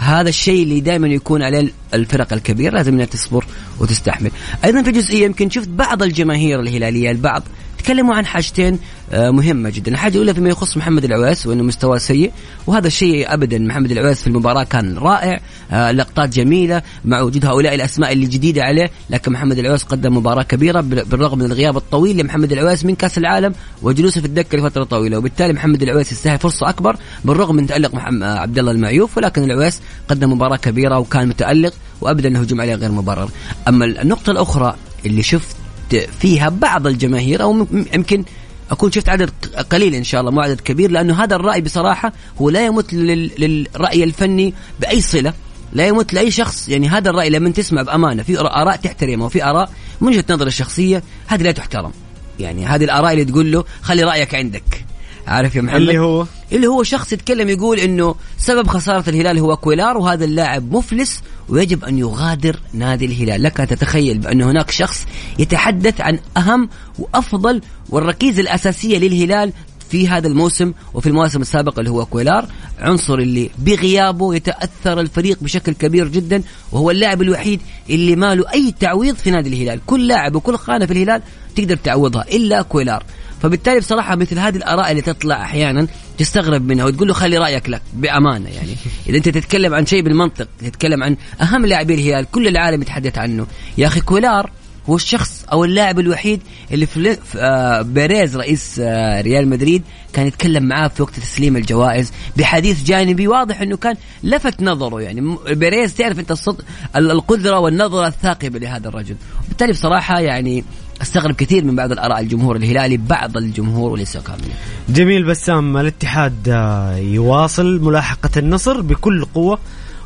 هذا 0.02 0.28
الشيء 0.28 0.62
اللي 0.62 0.80
دائما 0.80 1.08
يكون 1.08 1.42
عليه 1.42 1.72
الفرق 1.94 2.32
الكبيره 2.32 2.74
لازم 2.74 2.94
انها 2.94 3.04
تصبر 3.04 3.44
وتستحمل. 3.80 4.30
أيضا 4.64 4.82
في 4.82 4.92
جزئية 4.92 5.24
يمكن 5.24 5.50
شفت 5.50 5.68
بعض 5.68 6.02
الجماهير 6.02 6.60
الهلالية 6.60 7.10
البعض 7.10 7.42
تكلموا 7.82 8.14
عن 8.14 8.26
حاجتين 8.26 8.78
آه، 9.12 9.30
مهمة 9.30 9.70
جدا، 9.70 9.92
الحاجة 9.92 10.12
الأولى 10.12 10.34
فيما 10.34 10.48
يخص 10.48 10.76
محمد 10.76 11.04
العويس 11.04 11.46
وإنه 11.46 11.62
مستواه 11.62 11.98
سيء 11.98 12.32
وهذا 12.66 12.86
الشيء 12.86 13.34
ابدا. 13.34 13.58
محمد 13.58 13.90
العويس 13.90 14.20
في 14.20 14.26
المباراة 14.26 14.64
كان 14.64 14.98
رائع، 14.98 15.40
آه، 15.72 15.92
لقطات 15.92 16.28
جميلة 16.28 16.82
مع 17.04 17.20
وجود 17.20 17.46
هؤلاء 17.46 17.74
الأسماء 17.74 18.12
اللي 18.12 18.26
جديدة 18.26 18.62
عليه، 18.62 18.90
لكن 19.10 19.32
محمد 19.32 19.58
العويس 19.58 19.82
قدم 19.82 20.16
مباراة 20.16 20.42
كبيرة 20.42 20.80
بالرغم 20.80 21.38
من 21.38 21.44
الغياب 21.44 21.76
الطويل 21.76 22.16
لمحمد 22.16 22.52
العويس 22.52 22.84
من 22.84 22.94
كأس 22.94 23.18
العالم 23.18 23.54
وجلوسه 23.82 24.20
في 24.20 24.26
الدكة 24.26 24.58
لفترة 24.58 24.84
طويلة، 24.84 25.18
وبالتالي 25.18 25.52
محمد 25.52 25.82
العويس 25.82 26.12
يستاهل 26.12 26.38
فرصة 26.38 26.68
أكبر 26.68 26.96
بالرغم 27.24 27.56
من 27.56 27.66
تألق 27.66 27.94
آه، 27.94 28.38
عبد 28.38 28.58
الله 28.58 28.72
المعيوف 28.72 29.16
ولكن 29.16 29.44
العويس 29.44 29.80
قدم 30.08 30.32
مباراة 30.32 30.56
كبيرة 30.56 30.98
وكان 30.98 31.28
متألق 31.28 31.72
وابدا 32.00 32.28
الهجوم 32.28 32.60
عليه 32.60 32.74
غير 32.74 32.92
مبرر. 32.92 33.30
أما 33.68 33.84
النقطة 33.84 34.30
الأخرى 34.30 34.74
اللي 35.06 35.22
شفت 35.22 35.56
فيها 35.96 36.48
بعض 36.48 36.86
الجماهير 36.86 37.42
أو 37.42 37.66
يمكن 37.94 38.24
أكون 38.70 38.92
شفت 38.92 39.08
عدد 39.08 39.30
قليل 39.70 39.94
إن 39.94 40.04
شاء 40.04 40.20
الله 40.20 40.32
مو 40.32 40.40
عدد 40.40 40.60
كبير 40.60 40.90
لأنه 40.90 41.24
هذا 41.24 41.36
الرأي 41.36 41.60
بصراحة 41.60 42.12
هو 42.40 42.50
لا 42.50 42.66
يمت 42.66 42.92
للرأي 42.92 44.04
الفني 44.04 44.54
بأي 44.80 45.00
صلة 45.00 45.34
لا 45.72 45.86
يمت 45.86 46.12
لأي 46.12 46.30
شخص. 46.30 46.68
يعني 46.68 46.88
هذا 46.88 47.10
الرأي 47.10 47.30
لما 47.30 47.50
تسمع 47.50 47.82
بأمانة 47.82 48.22
في 48.22 48.40
آراء 48.40 48.76
تحترمها 48.76 49.26
وفي 49.26 49.44
آراء 49.44 49.70
من 50.00 50.08
وجهة 50.08 50.24
نظر 50.30 50.46
الشخصية 50.46 51.02
هذه 51.26 51.42
لا 51.42 51.52
تحترم. 51.52 51.92
يعني 52.40 52.66
هذه 52.66 52.84
الآراء 52.84 53.12
اللي 53.12 53.24
تقول 53.24 53.52
له 53.52 53.64
خلي 53.82 54.02
رأيك 54.02 54.34
عندك. 54.34 54.84
عارف 55.26 55.56
يا 55.56 55.60
محمد؟ 55.62 55.80
اللي 55.80 55.98
هو؟ 55.98 56.26
اللي 56.52 56.66
هو 56.66 56.82
شخص 56.82 57.12
يتكلم 57.12 57.48
يقول 57.48 57.78
إنه 57.78 58.14
سبب 58.38 58.66
خسارة 58.66 59.10
الهلال 59.10 59.38
هو 59.38 59.56
كويلار 59.56 59.98
وهذا 59.98 60.24
اللاعب 60.24 60.72
مفلس 60.72 61.20
ويجب 61.48 61.84
أن 61.84 61.98
يغادر 61.98 62.56
نادي 62.72 63.04
الهلال. 63.04 63.42
لك 63.42 63.60
أن 63.60 63.66
تتخيل 63.66 64.18
بأن 64.18 64.42
هناك 64.42 64.70
شخص 64.70 65.06
يتحدث 65.38 66.00
عن 66.00 66.18
أهم 66.36 66.68
وأفضل 66.98 67.60
والركيزة 67.90 68.40
الأساسية 68.40 68.98
للهلال 68.98 69.52
في 69.90 70.08
هذا 70.08 70.28
الموسم 70.28 70.72
وفي 70.94 71.06
المواسم 71.06 71.40
السابقة 71.40 71.80
اللي 71.80 71.90
هو 71.90 72.06
كويلار. 72.06 72.46
عنصر 72.80 73.14
اللي 73.14 73.50
بغيابه 73.58 74.34
يتأثر 74.34 75.00
الفريق 75.00 75.38
بشكل 75.40 75.72
كبير 75.72 76.08
جدا 76.08 76.42
وهو 76.72 76.90
اللاعب 76.90 77.22
الوحيد 77.22 77.60
اللي 77.90 78.16
ما 78.16 78.34
له 78.34 78.52
أي 78.52 78.74
تعويض 78.80 79.14
في 79.14 79.30
نادي 79.30 79.48
الهلال. 79.48 79.80
كل 79.86 80.08
لاعب 80.08 80.34
وكل 80.34 80.56
خانة 80.56 80.86
في 80.86 80.92
الهلال 80.92 81.22
تقدر 81.56 81.76
تعوضها 81.76 82.24
إلا 82.32 82.62
كويلار. 82.62 83.04
فبالتالي 83.42 83.80
بصراحة 83.80 84.16
مثل 84.16 84.38
هذه 84.38 84.56
الآراء 84.56 84.90
اللي 84.90 85.02
تطلع 85.02 85.42
أحيانا 85.42 85.86
تستغرب 86.18 86.66
منها 86.66 86.84
وتقول 86.84 87.08
له 87.08 87.14
خلي 87.14 87.38
رأيك 87.38 87.68
لك 87.68 87.82
بأمانة 87.92 88.48
يعني. 88.50 88.76
إذا 89.08 89.16
أنت 89.16 89.28
تتكلم 89.28 89.74
عن 89.74 89.86
شيء 89.86 90.02
بالمنطق 90.02 90.48
تتكلم 90.58 91.02
عن 91.02 91.16
أهم 91.40 91.66
لاعبي 91.66 91.94
الهلال 91.94 92.30
كل 92.30 92.48
العالم 92.48 92.82
يتحدث 92.82 93.18
عنه. 93.18 93.46
يا 93.78 93.86
أخي 93.86 94.00
كويلار 94.00 94.50
هو 94.88 94.96
الشخص 94.96 95.44
أو 95.52 95.64
اللاعب 95.64 95.98
الوحيد 95.98 96.40
اللي 96.72 96.86
في 96.86 97.18
آه، 97.36 97.82
بيريز 97.82 98.36
رئيس 98.36 98.80
آه، 98.84 99.20
ريال 99.20 99.48
مدريد 99.48 99.82
كان 100.12 100.26
يتكلم 100.26 100.64
معاه 100.64 100.88
في 100.88 101.02
وقت 101.02 101.20
تسليم 101.20 101.56
الجوائز 101.56 102.12
بحديث 102.36 102.84
جانبي 102.84 103.28
واضح 103.28 103.60
إنه 103.60 103.76
كان 103.76 103.96
لفت 104.22 104.62
نظره 104.62 105.00
يعني. 105.00 105.36
بيريز 105.50 105.94
تعرف 105.94 106.18
أنت 106.18 106.30
الصد... 106.30 106.62
القدرة 106.96 107.58
والنظرة 107.58 108.06
الثاقبة 108.06 108.58
لهذا 108.58 108.88
الرجل. 108.88 109.16
وبالتالي 109.46 109.72
بصراحة 109.72 110.20
يعني 110.20 110.64
أستغرب 111.02 111.34
كثير 111.34 111.64
من 111.64 111.76
بعض 111.76 111.92
الآراء 111.92 112.20
الجمهور 112.20 112.56
الهلالي 112.56 112.96
بعض 112.96 113.36
الجمهور 113.36 113.90
وليس 113.90 114.16
كاملا 114.16 114.54
جميل 114.88 115.24
بسام 115.24 115.76
الاتحاد 115.76 116.48
آه، 116.48 116.96
يواصل 116.96 117.80
ملاحقة 117.80 118.30
النصر 118.36 118.80
بكل 118.80 119.24
قوة 119.24 119.58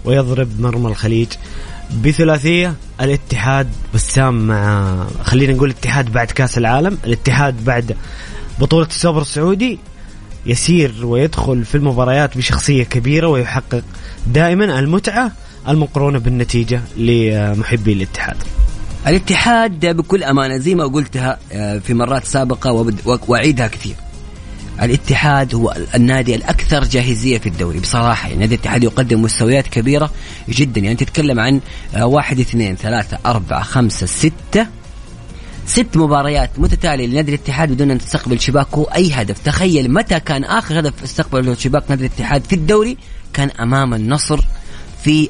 ويضرب 0.04 0.60
مرمى 0.60 0.86
الخليج 0.86 1.28
بثلاثية. 2.04 2.74
الاتحاد 3.00 3.68
بسام 3.94 4.46
مع 4.46 5.06
خلينا 5.22 5.52
نقول 5.52 5.70
الاتحاد 5.70 6.12
بعد 6.12 6.26
كأس 6.26 6.58
العالم 6.58 6.98
الاتحاد 7.04 7.64
بعد 7.64 7.96
بطولة 8.60 8.86
السوبر 8.86 9.22
السعودي 9.22 9.78
يسير 10.46 11.06
ويدخل 11.06 11.64
في 11.64 11.74
المباريات 11.74 12.38
بشخصية 12.38 12.84
كبيرة 12.84 13.26
ويحقق 13.26 13.82
دائما 14.26 14.78
المتعة 14.78 15.32
المقرونة 15.68 16.18
بالنتيجة 16.18 16.80
لمحبي 16.96 17.92
الاتحاد. 17.92 18.36
الاتحاد 19.06 19.86
بكل 19.86 20.25
أمانة 20.25 20.56
زي 20.56 20.75
ما 20.75 20.84
قلتها 20.84 21.38
آه، 21.52 21.78
في 21.78 21.94
مرات 21.94 22.25
سابقة 22.25 22.92
وأعيدها 23.28 23.66
كثير. 23.66 23.94
الاتحاد 24.82 25.54
هو 25.54 25.76
النادي 25.94 26.34
الأكثر 26.34 26.84
جاهزية 26.84 27.38
في 27.38 27.48
الدوري 27.48 27.78
بصراحة. 27.78 28.28
يعني 28.28 28.40
نادي 28.40 28.54
الاتحاد 28.54 28.84
يقدم 28.84 29.22
مستويات 29.22 29.68
كبيرة 29.68 30.10
جدا. 30.48 30.80
يعني 30.80 30.96
تتكلم 30.96 31.40
عن 31.40 31.60
آه، 31.94 32.06
واحد 32.06 32.40
اثنين 32.40 32.76
ثلاثة 32.76 33.18
أربعة 33.26 33.62
خمسة 33.62 34.06
ستة 34.06 34.66
ست 35.66 35.96
مباريات 35.96 36.50
متتالية 36.58 37.06
لنادي 37.06 37.34
الاتحاد 37.34 37.72
بدون 37.72 37.90
أن 37.90 37.98
تستقبل 37.98 38.40
شباكه. 38.40 38.86
أي 38.94 39.12
هدف، 39.12 39.38
تخيل 39.38 39.92
متى 39.92 40.20
كان 40.20 40.44
آخر 40.44 40.80
هدف 40.80 41.02
استقبل 41.02 41.56
شباك 41.56 41.84
نادي 41.88 42.06
الاتحاد 42.06 42.44
في 42.44 42.52
الدوري؟ 42.52 42.96
كان 43.32 43.50
أمام 43.60 43.94
النصر 43.94 44.40
في 45.04 45.28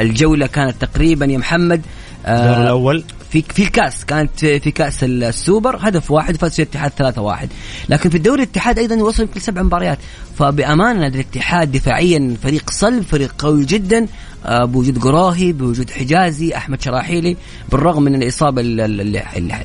الجولة 0.00 0.46
كانت 0.46 0.74
تقريبا 0.80 1.26
يا 1.26 1.38
محمد 1.38 1.82
الدور 2.28 2.62
الأول. 2.62 3.04
في 3.30 3.42
في 3.42 3.62
الكاس 3.62 4.04
كانت 4.04 4.44
في 4.44 4.70
كاس 4.70 5.04
السوبر 5.04 5.78
هدف 5.80 6.10
واحد 6.10 6.36
فاز 6.36 6.60
الاتحاد 6.60 6.90
3 6.90 7.22
1 7.22 7.48
لكن 7.88 8.10
في 8.10 8.16
الدوري 8.16 8.42
الاتحاد 8.42 8.78
أيضا 8.78 8.96
وصل 8.96 9.22
يمكن 9.22 9.40
سبع 9.40 9.62
مباريات. 9.62 9.98
فبأمانة 10.38 11.06
الاتحاد 11.06 11.72
دفاعيا 11.72 12.36
فريق 12.42 12.70
صلب 12.70 13.02
فريق 13.02 13.34
قوي 13.38 13.64
جدا. 13.64 13.98
آه، 13.98 14.06
بوجود 14.48 14.98
قراهي 14.98 15.52
بوجود 15.52 15.90
حجازي 15.90 16.56
أحمد 16.56 16.82
شراحيلي 16.82 17.36
بالرغم 17.72 18.02
من 18.02 18.22
الإصابة 18.22 18.62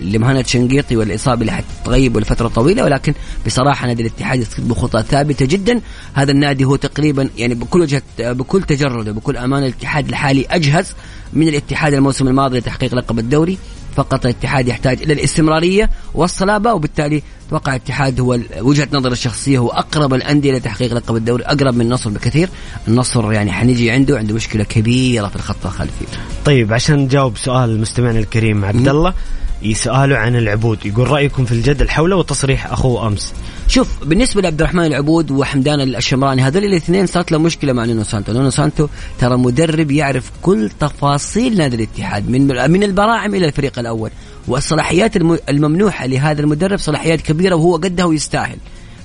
لمهند 0.01 0.47
شنقيطي 0.47 0.97
والإصابة 0.97 1.41
اللي 1.41 1.51
حتغيب 1.51 2.17
لفترة 2.17 2.47
طويلة 2.47 2.83
ولكن 2.83 3.13
بصراحة 3.45 3.87
نادي 3.87 4.01
الاتحاد 4.01 4.39
يسقط 4.39 4.61
بخطى 4.61 5.03
ثابتة 5.03 5.45
جدا. 5.45 5.81
هذا 6.13 6.31
النادي 6.31 6.65
هو 6.65 6.75
تقريبا 6.75 7.29
يعني 7.37 7.55
بكل 7.55 7.81
وجهة 7.81 8.01
بكل 8.19 8.63
تجرد 8.63 9.09
وبكل 9.09 9.37
امانه 9.37 9.65
الاتحاد 9.65 10.09
الحالي 10.09 10.45
أجهز 10.49 10.93
من 11.33 11.47
الاتحاد 11.47 11.93
الموسم 11.93 12.27
الماضي 12.27 12.57
لتحقيق 12.59 12.95
لقب 12.95 13.19
الدوري. 13.19 13.57
فقط 13.99 14.25
الاتحاد 14.25 14.67
يحتاج 14.67 15.01
إلى 15.01 15.13
الاستمرارية 15.13 15.89
والصلابة 16.13 16.73
وبالتالي 16.73 17.23
أتوقع 17.47 17.75
الاتحاد 17.75 18.19
هو 18.19 18.39
وجهة 18.59 18.87
نظر 18.93 19.11
الشخصية 19.11 19.57
هو 19.59 19.69
أقرب 19.69 20.13
الأندية 20.13 20.53
لتحقيق 20.53 20.93
لقب 20.93 21.15
الدوري 21.15 21.43
أقرب 21.43 21.73
من 21.73 21.81
النصر 21.81 22.09
بكثير. 22.09 22.49
النصر 22.87 23.33
يعني 23.33 23.51
حنيجي 23.51 23.91
عنده 23.91 24.17
عنده 24.17 24.35
مشكلة 24.35 24.63
كبيرة 24.63 25.27
في 25.27 25.35
الخط 25.35 25.65
الخلفي. 25.65 26.05
طيب 26.45 26.73
عشان 26.73 26.99
نجاوب 26.99 27.37
سؤال 27.37 27.81
مستمعنا 27.81 28.19
الكريم 28.19 28.65
عبد 28.65 28.87
الله 28.87 29.13
يسأله 29.61 30.17
عن 30.17 30.35
العبود 30.35 30.85
يقول 30.85 31.11
رأيكم 31.11 31.45
في 31.45 31.51
الجدل 31.51 31.89
حوله 31.89 32.15
وتصريح 32.15 32.71
أخوه 32.71 33.07
أمس. 33.07 33.33
شوف 33.67 34.03
بالنسبة 34.05 34.41
لعبد 34.41 34.61
الرحمن 34.61 34.85
العبود 34.85 35.31
وحمدان 35.31 35.81
الشمراني 35.81 36.41
هذول 36.41 36.63
الاثنين 36.63 37.05
صارت 37.05 37.31
له 37.31 37.37
مشكلة 37.37 37.73
مع 37.73 37.85
نونو 37.85 38.03
سانتو. 38.03 38.33
نونو 38.33 38.49
سانتو 38.49 38.87
ترى 39.19 39.37
مدرب 39.37 39.91
يعرف 39.91 40.31
كل 40.41 40.69
تفاصيل 40.79 41.57
نادي 41.57 41.75
الاتحاد 41.75 42.29
من 42.29 42.71
من 42.71 42.83
البراعم 42.83 43.35
إلى 43.35 43.45
الفريق 43.45 43.79
الأول. 43.79 44.11
والصلاحيات 44.47 45.17
الممنوحة 45.49 46.05
لهذا 46.05 46.41
المدرب 46.41 46.79
صلاحيات 46.79 47.21
كبيرة 47.21 47.55
وهو 47.55 47.75
قدها 47.75 48.05
ويستاهل 48.05 48.57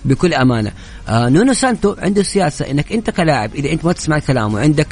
بكل 0.04 0.34
أمانة. 0.34 0.72
آه 1.08 1.28
نونو 1.28 1.52
سانتو 1.52 1.94
عنده 1.98 2.22
سياسة 2.22 2.70
إنك 2.70 2.92
أنت 2.92 3.10
كلاعب 3.10 3.54
إذا 3.54 3.72
أنت 3.72 3.84
ما 3.84 3.92
تسمع 3.92 4.18
كلامه 4.18 4.60
عندك 4.60 4.88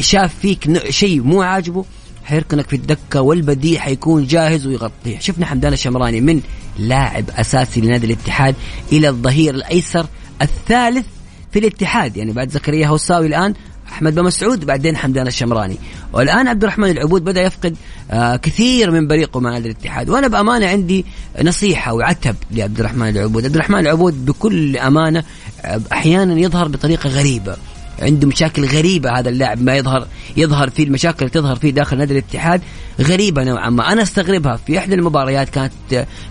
شاف 0.00 0.34
فيك 0.42 0.90
شيء 0.90 1.22
مو 1.22 1.42
عاجبه 1.42 1.84
حيركنك 2.24 2.68
في 2.68 2.76
الدكة 2.76 3.20
والبديل 3.20 3.80
حيكون 3.80 4.26
جاهز 4.26 4.66
ويغطيه 4.66 5.18
شفنا 5.18 5.46
حمدان 5.46 5.72
الشمراني 5.72 6.20
من 6.20 6.40
لاعب 6.78 7.24
أساسي 7.30 7.80
لنادي 7.80 8.06
الاتحاد 8.06 8.54
إلى 8.92 9.08
الظهير 9.08 9.54
الأيسر 9.54 10.06
الثالث 10.42 11.06
في 11.52 11.58
الاتحاد. 11.58 12.16
يعني 12.16 12.32
بعد 12.32 12.50
زكريا 12.50 12.86
هوساوي 12.86 13.26
الآن 13.26 13.54
أحمد 13.88 14.14
بن 14.14 14.22
مسعود 14.22 14.64
بعدين 14.64 14.96
حمدان 14.96 15.26
الشمراني. 15.26 15.76
والآن 16.12 16.48
عبد 16.48 16.62
الرحمن 16.62 16.90
العبود 16.90 17.24
بدأ 17.24 17.42
يفقد 17.42 17.76
آه 18.10 18.36
كثير 18.36 18.90
من 18.90 19.06
بريقه 19.06 19.40
مع 19.40 19.50
نادي 19.50 19.68
الاتحاد. 19.68 20.08
وأنا 20.10 20.28
بأمانة 20.28 20.66
عندي 20.66 21.04
نصيحة 21.42 21.92
وعتب 21.92 22.36
لعبد 22.50 22.80
الرحمن 22.80 23.08
العبود. 23.08 23.44
عبد 23.44 23.54
الرحمن 23.54 23.78
العبود 23.78 24.26
بكل 24.26 24.76
أمانة 24.76 25.24
آه، 25.64 25.80
أحيانا 25.92 26.40
يظهر 26.40 26.68
بطريقة 26.68 27.08
غريبة. 27.08 27.56
عنده 28.02 28.28
مشاكل 28.28 28.64
غريبة 28.64 29.18
هذا 29.18 29.28
اللاعب 29.28 29.62
ما 29.62 29.76
يظهر 29.76 30.06
يظهر 30.36 30.70
فيه 30.70 30.84
المشاكل 30.84 31.18
اللي 31.18 31.30
تظهر 31.30 31.56
فيه 31.56 31.70
داخل 31.70 31.98
نادي 31.98 32.12
الاتحاد 32.12 32.60
غريبة 33.00 33.44
نوعا 33.44 33.70
ما. 33.70 33.92
أنا 33.92 34.02
أستغربها 34.02 34.56
في 34.56 34.78
إحدى 34.78 34.94
المباريات 34.94 35.48
كانت 35.48 35.72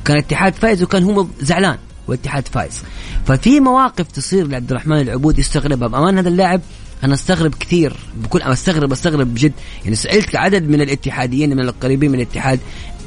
كان 0.05 0.17
الاتحاد 0.17 0.53
فايز 0.53 0.83
وكان 0.83 1.03
هو 1.03 1.27
زعلان 1.41 1.77
والاتحاد 2.07 2.47
فايز. 2.47 2.83
ففي 3.25 3.59
مواقف 3.59 4.11
تصير 4.11 4.47
لعبد 4.47 4.71
الرحمن 4.71 5.01
العبود 5.01 5.39
يستغربها. 5.39 5.87
بأمان 5.87 6.17
هذا 6.17 6.29
اللاعب 6.29 6.61
أنا 7.03 7.13
أستغرب 7.13 7.55
كثير 7.55 7.93
بكل 8.15 8.41
أستغرب 8.41 8.91
أستغرب 8.91 9.33
بجد. 9.33 9.53
يعني 9.83 9.95
سألت 9.95 10.35
عدد 10.35 10.69
من 10.69 10.81
الاتحاديين 10.81 11.49
من 11.49 11.59
القريبين 11.59 12.11
من 12.11 12.15
الاتحاد 12.15 12.59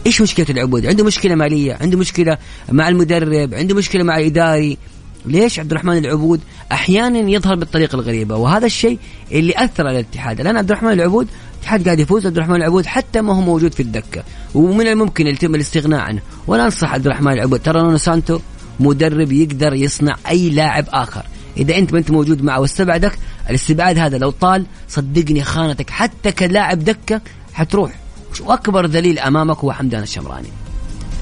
إيش 0.07 0.21
مشكلة 0.21 0.47
العبود؟ 0.51 0.87
عنده 0.87 1.05
مشكلة 1.05 1.35
مالية، 1.35 1.79
عنده 1.81 1.99
مشكلة 1.99 2.39
مع 2.73 2.89
المدرب، 2.89 3.55
عنده 3.55 3.75
مشكلة 3.75 4.03
مع 4.03 4.19
الاداري، 4.19 4.79
ليش 5.27 5.59
عبد 5.59 5.71
الرحمن 5.71 5.97
العبود 5.97 6.41
أحيانا 6.73 7.19
يظهر 7.19 7.55
بالطريقة 7.55 7.97
الغريبة؟ 7.97 8.37
وهذا 8.37 8.67
الشيء 8.67 8.99
اللي 9.33 9.53
أثر 9.57 9.87
على 9.87 10.01
الاتحاد. 10.01 10.41
الآن 10.41 10.57
عبد 10.57 10.71
الرحمن 10.71 10.93
العبود 10.93 11.29
الاتحاد 11.55 11.85
قاعد 11.85 12.01
يفوز 12.01 12.27
عبد 12.27 12.37
الرحمن 12.37 12.57
العبود 12.57 12.87
حتى 12.87 13.21
ما 13.21 13.37
هو 13.37 13.41
موجود 13.41 13.75
في 13.75 13.83
الدكة. 13.83 14.23
ومن 14.55 14.87
الممكن 14.87 15.27
يتم 15.27 15.55
الاستغناء 15.55 16.01
عنه. 16.01 16.21
وأنا 16.47 16.65
أنصح 16.65 16.93
عبد 16.93 17.07
الرحمن 17.07 17.33
العبود. 17.33 17.63
ترى 17.63 17.83
نونو 17.83 17.97
سانتو 17.97 18.39
مدرب 18.81 19.33
يقدر 19.33 19.75
يصنع 19.75 20.17
أي 20.29 20.51
لاعب 20.51 20.85
آخر. 20.89 21.23
إذا 21.57 21.79
أنت 21.79 21.93
ما 21.93 21.99
أنت 21.99 22.11
موجود 22.11 22.43
معه 22.43 22.61
واستبعدك 22.61 23.19
الاستبعاد 23.51 23.99
هذا 23.99 24.19
لو 24.19 24.31
طال 24.31 24.67
صدقني 24.89 25.43
خانتك. 25.45 25.91
حتى 25.91 26.33
كلاعب 26.33 26.85
دكة 26.85 27.21
حتروح. 27.53 27.93
واكبر 28.41 28.87
ذليل 28.87 29.19
أمامك 29.19 29.59
هو 29.59 29.73
حمدان 29.73 30.03
الشمراني. 30.03 30.49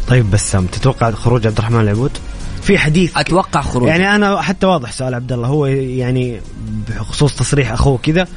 طيب 0.08 0.30
بسام 0.30 0.66
تتوقع 0.66 1.10
خروج 1.10 1.46
عبد 1.46 1.58
الرحمن 1.58 1.80
العبود؟ 1.80 2.10
في 2.64 2.79
حديث. 2.79 3.12
أتوقع 3.16 3.61
خروج 3.61 3.88
يعني 3.88 4.16
أنا 4.16 4.40
حتى 4.40 4.66
واضح 4.66 4.92
سؤال 4.92 5.14
عبد 5.14 5.33
الله 5.33 5.48
هو 5.48 5.66
يعني 5.66 6.40
بخصوص 6.88 7.35
تصريح 7.35 7.72
أخوه 7.72 7.98
كذا 7.98 8.29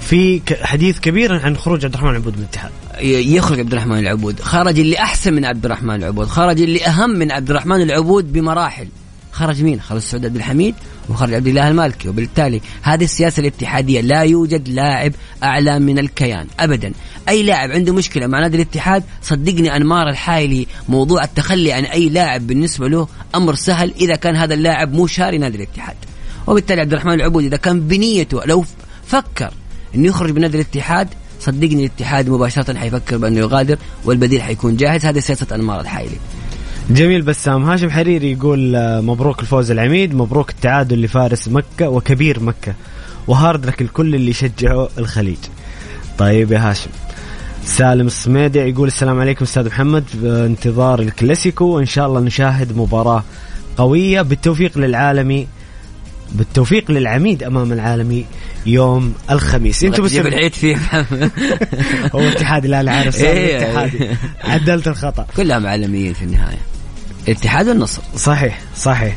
في 0.00 0.40
حديث 0.62 1.00
كبير 1.00 1.44
عن 1.44 1.56
خروج 1.56 1.84
عبد 1.84 1.94
الرحمن 1.94 2.10
العبود 2.10 2.32
من 2.36 2.38
الاتحاد. 2.38 2.70
يخرج 3.00 3.60
عبد 3.60 3.72
الرحمن 3.72 3.98
العبود. 3.98 4.40
خرج 4.40 4.78
اللي 4.78 4.98
أحسن 4.98 5.34
من 5.34 5.44
عبد 5.44 5.64
الرحمن 5.64 5.94
العبود. 5.94 6.26
خرج 6.26 6.60
اللي 6.60 6.86
أهم 6.86 7.10
من 7.10 7.32
عبد 7.32 7.50
الرحمن 7.50 7.82
العبود 7.82 8.32
بمراحل. 8.32 8.88
خرج 9.32 9.62
مين؟ 9.62 9.80
خرج 9.80 10.00
سعود 10.00 10.26
عبد 10.26 10.36
الحميد. 10.36 10.74
وخرج 11.08 11.34
عبد 11.34 11.46
الله 11.46 11.68
المالكي. 11.68 12.08
وبالتالي 12.08 12.60
هذه 12.82 13.04
السياسة 13.04 13.40
الاتحادية 13.40 14.00
لا 14.00 14.20
يوجد 14.22 14.68
لاعب 14.68 15.12
أعلى 15.42 15.78
من 15.78 15.98
الكيان 15.98 16.46
ابدا. 16.60 16.92
أي 17.28 17.42
لاعب 17.42 17.70
عنده 17.70 17.92
مشكلة 17.92 18.26
مع 18.26 18.40
نادي 18.40 18.56
الاتحاد 18.56 19.04
صدقني 19.22 19.76
انمار 19.76 20.08
الحايلي 20.08 20.66
موضوع 20.88 21.24
التخلي 21.24 21.72
عن 21.72 21.84
أي 21.84 22.08
لاعب 22.08 22.46
بالنسبة 22.46 22.88
له 22.88 23.08
أمر 23.34 23.54
سهل 23.54 23.94
إذا 24.00 24.14
كان 24.14 24.36
هذا 24.36 24.54
اللاعب 24.54 24.92
مو 24.94 25.06
شاري 25.06 25.38
نادي 25.38 25.56
الاتحاد. 25.56 25.96
وبالتالي 26.46 26.80
عبد 26.80 26.92
الرحمن 26.92 27.14
العبود 27.14 27.44
إذا 27.44 27.56
كان 27.56 27.80
بنيته 27.80 28.44
لو 28.44 28.64
فكر 29.06 29.54
إنه 29.94 30.08
يخرج 30.08 30.30
من 30.34 30.40
نادي 30.40 30.56
الاتحاد 30.56 31.08
صدقني 31.40 31.86
الاتحاد 31.86 32.28
مباشرة 32.28 32.78
حيفكر 32.78 33.16
بأنه 33.16 33.38
يغادر 33.38 33.78
والبديل 34.04 34.42
حيكون 34.42 34.76
جاهز. 34.76 35.06
هذه 35.06 35.18
سياسة 35.18 35.46
أنمار 35.54 35.80
الحايلي. 35.80 36.16
جميل 36.90 37.22
بسام 37.22 37.64
هاشم 37.64 37.90
حريري 37.90 38.32
يقول 38.32 38.76
آه، 38.76 39.00
مبروك 39.00 39.40
الفوز 39.40 39.70
العميد 39.70 40.14
مبروك 40.14 40.50
التعادل 40.50 41.02
لفارس 41.02 41.48
مكة 41.48 41.88
وكبير 41.88 42.40
مكة 42.40 42.74
وهارد 43.26 43.66
لك 43.66 43.82
الكل 43.82 44.14
اللي 44.14 44.30
يشجعوا 44.30 44.88
الخليج. 44.98 45.36
طيب 46.18 46.52
يا 46.52 46.70
هاشم. 46.70 46.90
سالم 47.64 48.06
الصميدي 48.06 48.58
يقول 48.58 48.88
السلام 48.88 49.20
عليكم 49.20 49.44
أستاذ 49.44 49.66
محمد 49.66 50.04
انتظار 50.24 51.00
الكلاسيكو 51.00 51.64
وإن 51.64 51.86
شاء 51.86 52.06
الله 52.06 52.20
نشاهد 52.20 52.76
مباراة 52.76 53.24
قوية 53.76 54.22
بالتوفيق 54.22 54.78
للعالمي 54.78 55.46
بالتوفيق 56.32 56.90
للعميد 56.90 57.42
أمام 57.42 57.72
العالمي 57.72 58.24
يوم 58.66 59.14
الخميس. 59.30 59.84
أنتوا 59.84 60.04
بس 60.04 60.16
العيد 60.16 60.52
فيه. 60.54 60.76
هو 62.14 62.20
اتحاد 62.20 62.66
لا 62.66 62.92
عارف 62.92 63.20
إيه. 63.20 63.58
اتحادي 63.58 64.08
عدلت 64.44 64.88
الخطأ. 64.88 65.26
كلهم 65.36 65.66
عالميين 65.66 66.14
في 66.14 66.22
النهاية. 66.22 66.73
اتحاد 67.28 67.68
النصر. 67.68 68.02
صحيح 68.16 68.60
صحيح. 68.76 69.16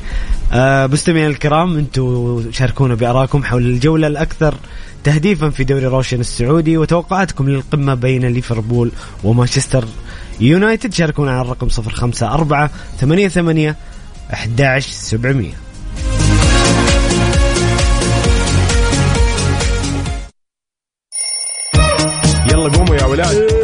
آه 0.53 0.87
مستمعينا 0.87 1.27
الكرام 1.27 1.77
أنتم 1.77 2.43
شاركونا 2.51 2.95
بارائكم 2.95 3.43
حول 3.43 3.65
الجولة 3.65 4.07
الأكثر 4.07 4.55
تهديفا 5.03 5.49
في 5.49 5.63
دوري 5.63 5.85
روشن 5.85 6.19
السعودي 6.19 6.77
وتوقعاتكم 6.77 7.49
للقمة 7.49 7.93
بين 7.93 8.25
ليفربول 8.25 8.91
ومانشستر 9.23 9.85
يونايتد. 10.39 10.93
شاركونا 10.93 11.31
على 11.31 11.41
الرقم 11.41 11.67
054 11.67 12.69
88 12.99 13.75
11700 14.33 15.51
يلا 22.51 22.69
قوموا 22.69 22.95
يا 22.95 23.05
ولاد. 23.05 23.56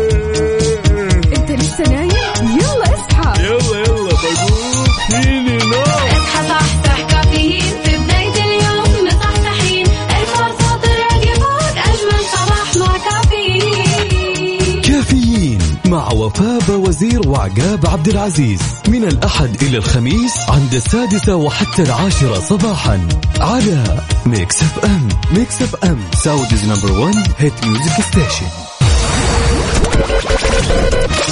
وفاء 16.24 16.72
وزير 16.72 17.30
وعقاب 17.30 17.86
عبد 17.86 18.08
العزيز. 18.08 18.60
من 18.88 19.04
الأحد 19.04 19.64
إلى 19.64 19.78
الخميس 19.78 20.32
عند 20.50 20.74
السادسة 20.74 21.36
وحتى 21.36 21.82
العاشرة 21.84 22.40
صباحا. 22.40 23.08
على 23.40 24.02
Mix 24.26 24.64
FM 24.64 25.10
Mix 25.32 25.62
FM 25.62 25.98
Saudi's 26.24 26.66
number 26.66 27.00
1 27.00 27.16
hit 27.38 27.66
music 27.66 28.02
station 28.02 28.48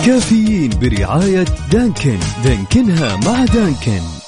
Caffeine 0.05 0.69
برعاية 0.69 1.45
Dunkin'. 1.71 2.19
Dunkin' 2.43 3.06
ها 3.06 3.15
مع 3.15 3.45
Dunkin'. 3.45 4.20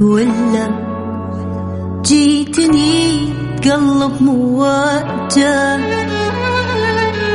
ولا 0.00 0.68
جيتني 2.04 3.28
قلب 3.64 4.12
مواجع 4.22 5.76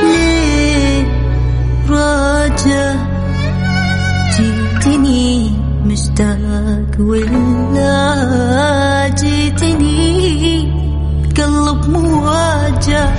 ليه 0.03 1.07
راجع؟ 1.89 2.95
جيتني 4.37 5.51
مشتاق 5.85 6.91
ولا 6.99 7.97
جيتني 9.07 10.61
قلب 11.37 11.89
مواجع 11.89 13.09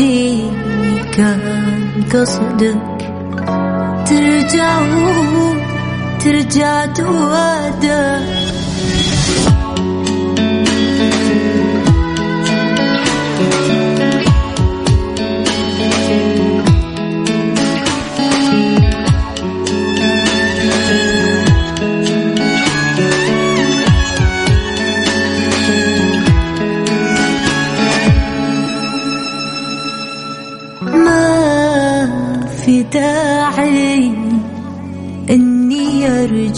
تجيني 0.00 0.50
كان 1.16 1.40
قصدك 2.12 3.12
ترجع 4.06 4.78
ترجع 6.24 6.86
توادى 6.86 8.39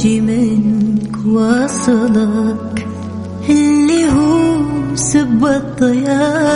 ارجي 0.03 0.21
منك 0.21 1.17
واصلك 1.27 2.87
اللي 3.49 4.05
هو 4.05 4.57
سب 4.95 5.45
الضياعي 5.47 6.52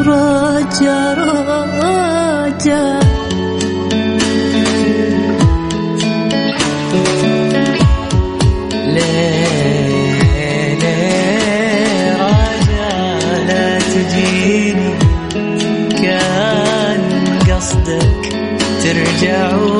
راجع 0.00 1.12
لا 13.48 13.78
تجيني. 13.78 14.94
كان 16.02 17.02
قصدك 17.50 18.22
ترجع 18.82 19.73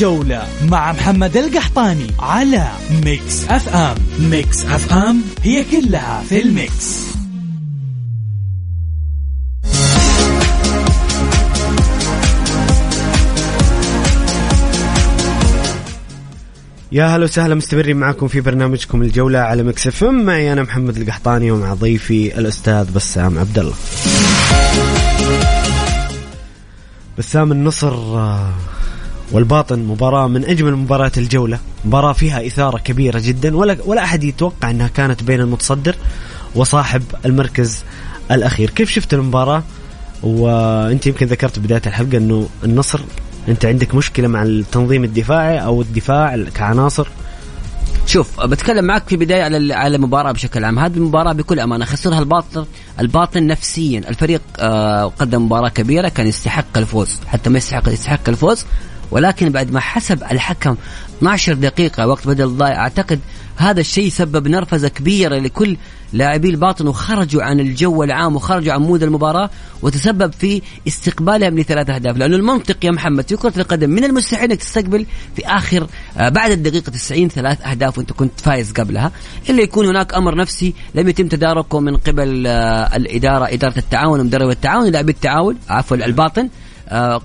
الجولة 0.00 0.46
مع 0.68 0.92
محمد 0.92 1.36
القحطاني 1.36 2.06
على 2.18 2.68
Mix 3.04 3.44
FM. 3.48 3.96
Mix 4.20 4.64
FM 4.64 5.22
هي 5.42 5.64
كلها 5.64 6.22
في 6.28 6.42
ال 6.42 6.55
mix. 6.55 7.06
يا 16.92 17.06
هلا 17.06 17.24
وسهلا 17.24 17.54
مستمرين 17.54 17.96
معكم 17.96 18.28
في 18.28 18.40
برنامجكم 18.40 19.02
الجولة 19.02 19.38
على 19.38 19.62
Mix 19.62 19.86
FM. 19.86 20.24
معي 20.24 20.52
أنا 20.52 20.62
محمد 20.62 20.96
القحطاني 20.96 21.50
ومع 21.50 21.74
ضيفي 21.74 22.38
الأستاذ 22.38 22.92
بسام 22.92 23.38
عبد 23.38 23.58
الله. 23.58 23.74
بسام 27.18 27.52
النصر 27.52 27.94
آه، 27.94 28.54
والباطن 29.32 29.78
مباراة 29.78 30.28
من 30.28 30.44
أجمل 30.44 30.76
مباريات 30.76 31.18
الجولة، 31.18 31.58
مباراة 31.84 32.12
فيها 32.12 32.46
إثارة 32.46 32.78
كبيرة 32.78 33.18
جدا 33.18 33.56
ولا 33.56 33.76
ولا 33.86 34.04
أحد 34.04 34.24
يتوقع 34.24 34.70
أنها 34.70 34.88
كانت 34.88 35.22
بين 35.22 35.40
المتصدر 35.40 35.96
وصاحب 36.54 37.02
المركز 37.24 37.84
الأخير، 38.30 38.70
كيف 38.70 38.90
شفت 38.90 39.14
المباراة؟ 39.14 39.62
وأنت 40.22 41.06
يمكن 41.06 41.26
ذكرت 41.26 41.58
بداية 41.58 41.82
الحلقة 41.86 42.16
أنه 42.16 42.48
النصر 42.64 43.00
أنت 43.48 43.64
عندك 43.64 43.94
مشكلة 43.94 44.28
مع 44.28 44.42
التنظيم 44.42 45.04
الدفاعي 45.04 45.58
أو 45.58 45.82
الدفاع 45.82 46.44
كعناصر؟ 46.54 47.08
شوف 48.06 48.40
بتكلم 48.40 48.84
معك 48.84 49.08
في 49.08 49.12
البدايه 49.12 49.42
على 49.42 49.74
على 49.74 49.96
المباراة 49.96 50.32
بشكل 50.32 50.64
عام. 50.64 50.78
هذه 50.78 50.96
المباراة 50.96 51.32
بكل 51.32 51.60
أمانة 51.60 51.84
خسرها 51.84 52.18
الباطن 52.18 52.66
الباطن 53.00 53.46
نفسيا. 53.46 53.98
الفريق 53.98 54.42
آه 54.58 55.04
قدم 55.04 55.44
مباراة 55.44 55.68
كبيرة 55.68 56.08
كان 56.08 56.26
يستحق 56.26 56.78
الفوز. 56.78 57.20
حتى 57.26 57.50
ما 57.50 57.58
يستحق 57.58 57.88
يستحق 57.88 58.28
الفوز 58.28 58.64
ولكن 59.10 59.48
بعد 59.48 59.72
ما 59.72 59.80
حسب 59.80 60.22
الحكم 60.22 60.76
12 61.18 61.54
دقيقة 61.54 62.06
وقت 62.06 62.26
بدل 62.26 62.48
ضايع 62.48 62.80
أعتقد 62.80 63.20
هذا 63.56 63.80
الشيء 63.80 64.08
سبب 64.08 64.48
نرفزة 64.48 64.88
كبيرة 64.88 65.38
لكل 65.38 65.76
لاعبي 66.12 66.50
الباطن 66.50 66.86
وخرجوا 66.86 67.42
عن 67.42 67.60
الجو 67.60 68.02
العام 68.02 68.36
وخرجوا 68.36 68.72
عن 68.72 68.80
مود 68.80 69.02
المباراة 69.02 69.50
وتسبب 69.82 70.32
في 70.32 70.62
استقبالهم 70.88 71.58
لثلاث 71.58 71.90
أهداف. 71.90 72.16
لأنه 72.16 72.36
المنطق 72.36 72.84
يا 72.84 72.90
محمد 72.90 73.28
في 73.28 73.36
كرة 73.36 73.52
القدم 73.56 73.90
من 73.90 74.04
المستحيل 74.04 74.50
أنك 74.50 74.60
تستقبل 74.60 75.06
في 75.36 75.46
آخر 75.46 75.86
آه 76.18 76.28
بعد 76.28 76.50
الدقيقة 76.50 76.90
90 76.90 77.28
ثلاث 77.28 77.66
أهداف 77.66 77.98
وأنت 77.98 78.12
كنت 78.12 78.40
فايز 78.40 78.72
قبلها. 78.72 79.12
إلا 79.50 79.62
يكون 79.62 79.86
هناك 79.86 80.14
أمر 80.14 80.34
نفسي 80.34 80.74
لم 80.94 81.08
يتم 81.08 81.28
تداركه 81.28 81.80
من 81.80 81.96
قبل 81.96 82.46
آه 82.46 82.96
الإدارة 82.96 83.54
إدارة 83.54 83.78
التعاون 83.78 84.20
ومدرب 84.20 84.50
التعاون 84.50 84.90
لاعبي 84.90 85.12
التعاون 85.12 85.56
عفوا 85.68 85.96
الباطن. 85.96 86.48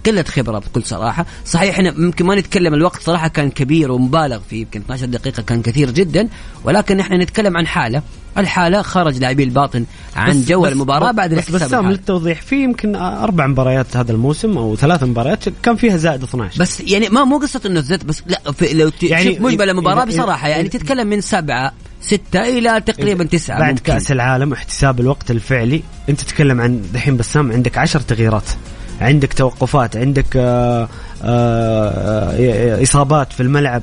قلة 0.05 0.23
خبرة 0.23 0.59
بكل 0.59 0.83
صراحة. 0.83 1.25
صحيح 1.45 1.75
إحنا 1.75 1.91
ممكن 1.97 2.25
ما 2.25 2.35
نتكلم 2.35 2.73
الوقت 2.73 3.01
صراحة 3.01 3.27
كان 3.27 3.49
كبير 3.51 3.91
ومبالغ 3.91 4.39
فيه 4.49 4.61
يمكن 4.61 4.79
12 4.81 5.05
دقيقة 5.05 5.43
كان 5.43 5.61
كثير 5.61 5.91
جدا. 5.91 6.27
ولكن 6.63 6.99
إحنا 6.99 7.17
نتكلم 7.17 7.57
عن 7.57 7.67
حالة. 7.67 8.01
الحالة 8.37 8.81
خرج 8.81 9.17
لاعبي 9.17 9.43
الباطن 9.43 9.85
عن 10.15 10.29
بس- 10.41 10.47
جو 10.47 10.61
بس- 10.61 10.71
المباراة 10.71 11.11
بعد 11.11 11.33
بس 11.33 11.51
بسام. 11.51 11.89
للتوضيح 11.91 12.41
في 12.41 12.63
يمكن 12.63 12.95
أربع 12.95 13.47
مباريات 13.47 13.97
هذا 13.97 14.11
الموسم 14.11 14.57
أو 14.57 14.75
ثلاث 14.75 15.03
مباريات 15.03 15.43
كان 15.63 15.75
فيها 15.75 15.97
زائد 15.97 16.23
12 16.23 16.59
بس 16.59 16.81
يعني 16.81 17.09
ما 17.09 17.23
مو 17.23 17.37
قصة 17.37 17.61
إنه 17.65 17.81
زدت 17.81 18.05
بس 18.05 18.23
لا 18.27 18.51
في 18.51 18.73
لو 18.73 18.91
يعني 19.03 19.25
يعني 19.25 19.39
مجمل 19.39 19.69
المباراة 19.69 20.03
إذا- 20.05 20.07
بصراحة 20.07 20.47
يعني 20.47 20.69
إذا- 20.69 20.71
تتكلم 20.71 21.07
من 21.07 21.21
سبعة 21.21 21.71
ستة 22.01 22.41
إلى 22.57 22.81
تقريبا 22.81 23.23
تسعة 23.23 23.59
بعد 23.59 23.69
ممكن. 23.73 23.83
كأس 23.83 24.11
العالم 24.11 24.53
احتساب 24.53 24.99
الوقت 24.99 25.31
الفعلي 25.31 25.81
أنت 26.09 26.21
تتكلم 26.21 26.61
عن 26.61 26.81
دحين 26.93 27.17
بسام 27.17 27.51
عندك 27.51 27.77
عشر 27.77 27.99
تغييرات. 27.99 28.49
عندك 29.01 29.33
توقفات 29.33 29.97
عندك 29.97 30.37
آه، 30.37 30.89
آه، 31.23 32.31
آه، 32.31 32.83
إصابات 32.83 33.33
في 33.33 33.43
الملعب. 33.43 33.81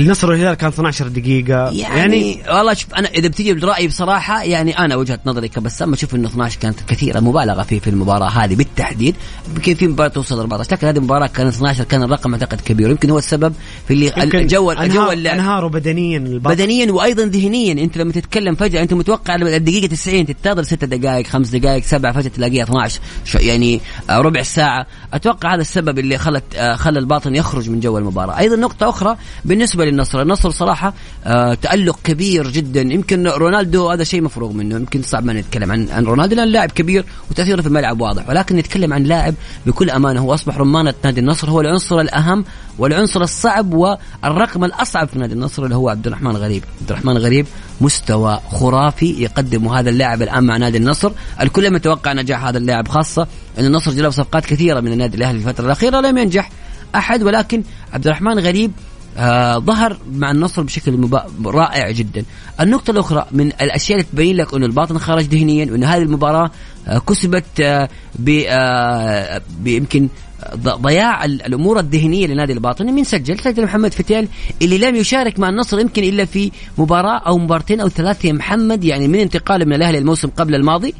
النصر 0.00 0.30
والهلال 0.30 0.54
كان 0.54 0.68
12 0.68 1.08
دقيقة. 1.08 1.70
يعني, 1.70 1.78
يعني 1.98 2.42
والله 2.56 2.74
شوف 2.74 2.94
أنا 2.94 3.08
إذا 3.08 3.28
بتجي 3.28 3.54
برأيي 3.54 3.88
بصراحة 3.88 4.42
يعني 4.42 4.78
أنا 4.78 4.96
وجهة 4.96 5.18
نظري 5.26 5.48
كبسام 5.48 5.92
أشوف 5.92 6.14
إنه 6.14 6.28
12 6.28 6.58
كانت 6.60 6.80
كثيرة 6.88 7.20
مبالغة 7.20 7.62
فيه 7.62 7.78
في 7.80 7.90
المباراة 7.90 8.28
هذه 8.28 8.54
بالتحديد. 8.54 9.16
يمكن 9.56 9.74
في 9.74 9.86
مباراة 9.86 10.08
توصل 10.08 10.38
14 10.40 10.72
لكن 10.72 10.86
هذه 10.86 10.96
المباراة 10.96 11.26
كانت 11.26 11.54
12 11.54 11.84
كان 11.84 12.02
الرقم 12.02 12.32
أعتقد 12.32 12.60
كبير. 12.60 12.90
يمكن 12.90 13.10
هو 13.10 13.18
السبب 13.18 13.54
في 13.88 13.94
اللي 13.94 14.12
الجو 14.16 14.72
الجو 14.72 15.10
اللعب 15.10 15.34
انهاروا 15.34 15.70
بدنيا 15.70 16.18
الباطن. 16.18 16.54
بدنيا 16.56 16.92
وأيضا 16.92 17.24
ذهنيا. 17.24 17.72
أنت 17.72 17.96
لما 17.98 18.12
تتكلم 18.12 18.54
فجأة 18.54 18.82
أنت 18.82 18.94
متوقع 18.94 19.36
لما 19.36 19.56
الدقيقة 19.56 19.86
90 19.86 20.26
تنتظر 20.26 20.62
6 20.62 20.86
دقائق 20.86 21.26
5 21.26 21.58
دقائق 21.58 21.82
7 21.84 22.12
فجأة 22.12 22.28
تلاقيها 22.28 22.62
12 22.64 23.00
شو- 23.24 23.38
يعني 23.38 23.80
آه، 24.10 24.18
ربع 24.18 24.42
ساعة. 24.42 24.86
أتوقع 25.14 25.54
هذا 25.54 25.60
السبب 25.60 25.98
اللي 25.98 26.18
خلت 26.18 26.44
آه، 26.56 26.76
خلى 26.76 26.98
الباطن 26.98 27.34
يخرج 27.34 27.70
من 27.70 27.80
جو 27.80 27.98
المباراة. 27.98 28.38
أيضا 28.38 28.56
نقطة 28.56 28.88
أخرى 28.88 29.16
بالنسبة 29.44 29.84
للنصر 29.90 30.22
النصر 30.22 30.50
صراحة 30.50 30.94
آه، 31.24 31.54
تألق 31.54 31.98
كبير 32.04 32.50
جدا. 32.50 32.80
يمكن 32.80 33.26
رونالدو 33.26 33.90
هذا 33.90 34.04
شيء 34.04 34.22
مفروغ 34.22 34.52
منه. 34.52 34.76
يمكن 34.76 35.02
صعب 35.02 35.24
ما 35.24 35.32
نتكلم 35.32 35.72
عن 35.72 35.88
عن 35.90 36.04
رونالدو 36.04 36.36
لأن 36.36 36.48
لاعب 36.48 36.70
كبير 36.70 37.04
وتأثيره 37.30 37.60
في 37.60 37.66
الملعب 37.66 38.00
واضح. 38.00 38.28
ولكن 38.28 38.56
نتكلم 38.56 38.92
عن 38.92 39.02
لاعب 39.02 39.34
بكل 39.66 39.90
أمانة 39.90 40.20
هو 40.20 40.34
أصبح 40.34 40.58
رمانه 40.58 40.94
نادي 41.04 41.20
النصر. 41.20 41.50
هو 41.50 41.60
العنصر 41.60 42.00
الأهم 42.00 42.44
والعنصر 42.78 43.20
الصعب 43.20 43.74
والرقم 43.74 44.64
الأصعب 44.64 45.08
في 45.08 45.18
نادي 45.18 45.34
النصر 45.34 45.64
اللي 45.64 45.74
هو 45.74 45.88
عبد 45.88 46.06
الرحمن 46.06 46.36
غريب. 46.36 46.64
عبد 46.80 46.90
الرحمن 46.90 47.18
غريب 47.18 47.46
مستوى 47.80 48.40
خرافي 48.50 49.22
يقدمه 49.22 49.78
هذا 49.78 49.90
اللاعب 49.90 50.22
الآن 50.22 50.44
مع 50.44 50.56
نادي 50.56 50.78
النصر. 50.78 51.12
الكل 51.40 51.72
متوقع 51.72 52.12
نجاح 52.12 52.44
هذا 52.44 52.58
اللاعب 52.58 52.88
خاصة 52.88 53.26
إن 53.58 53.64
النصر 53.64 53.90
جلب 53.90 54.10
صفقات 54.10 54.46
كثيرة 54.46 54.80
من 54.80 54.92
النادي 54.92 55.16
الأهلي 55.16 55.38
الفترة 55.38 55.66
الأخيرة 55.66 56.00
لم 56.00 56.18
ينجح 56.18 56.50
أحد. 56.94 57.22
ولكن 57.22 57.62
عبد 57.92 58.06
الرحمن 58.06 58.38
غريب 58.38 58.72
آه 59.20 59.58
ظهر 59.58 59.96
مع 60.12 60.30
النصر 60.30 60.62
بشكل 60.62 60.92
مبا... 60.92 61.26
رائع 61.44 61.90
جدا. 61.90 62.24
النقطة 62.60 62.90
الأخرى 62.90 63.26
من 63.32 63.46
الأشياء 63.46 63.98
اللي 63.98 64.08
تبين 64.12 64.36
لك 64.36 64.54
أن 64.54 64.64
الباطن 64.64 64.98
خرج 64.98 65.24
ذهنيا 65.24 65.72
وأن 65.72 65.84
هذه 65.84 66.02
المباراة 66.02 66.50
آه 66.88 66.98
كسبت 66.98 67.44
آه 67.60 67.88
ب... 68.18 68.42
آه 68.48 69.42
بيمكن 69.60 70.08
ضياع 70.56 71.24
ال- 71.24 71.42
الأمور 71.46 71.78
الذهنية 71.80 72.26
لنادي 72.26 72.52
الباطن. 72.52 72.86
من 72.86 73.04
سجل 73.04 73.38
سجل 73.38 73.64
محمد 73.64 73.92
فتيل 73.94 74.28
اللي 74.62 74.78
لم 74.78 74.94
يشارك 74.96 75.38
مع 75.38 75.48
النصر 75.48 75.80
يمكن 75.80 76.02
إلا 76.04 76.24
في 76.24 76.50
مباراة 76.78 77.18
أو 77.18 77.38
مبارتين 77.38 77.80
أو 77.80 77.88
ثلاثة 77.88 78.26
يا 78.28 78.32
محمد 78.32 78.84
يعني 78.84 79.08
من 79.08 79.18
انتقاله 79.18 79.64
من 79.64 79.72
الأهلي 79.72 79.98
الموسم 79.98 80.28
قبل 80.28 80.54
الماضي 80.54 80.94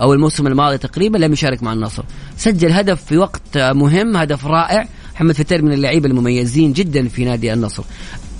أو 0.00 0.12
الموسم 0.14 0.46
الماضي 0.46 0.78
تقريبا 0.78 1.18
لم 1.18 1.32
يشارك 1.32 1.62
مع 1.62 1.72
النصر. 1.72 2.02
سجل 2.36 2.72
هدف 2.72 3.04
في 3.04 3.16
وقت 3.18 3.56
آه، 3.56 3.72
مهم 3.72 4.16
هدف 4.16 4.46
رائع. 4.46 4.88
محمد 5.20 5.34
فتيل 5.34 5.64
من 5.64 5.72
اللعيبة 5.72 6.08
المميزين 6.08 6.72
جدا 6.72 7.08
في 7.08 7.24
نادي 7.24 7.52
النصر. 7.52 7.82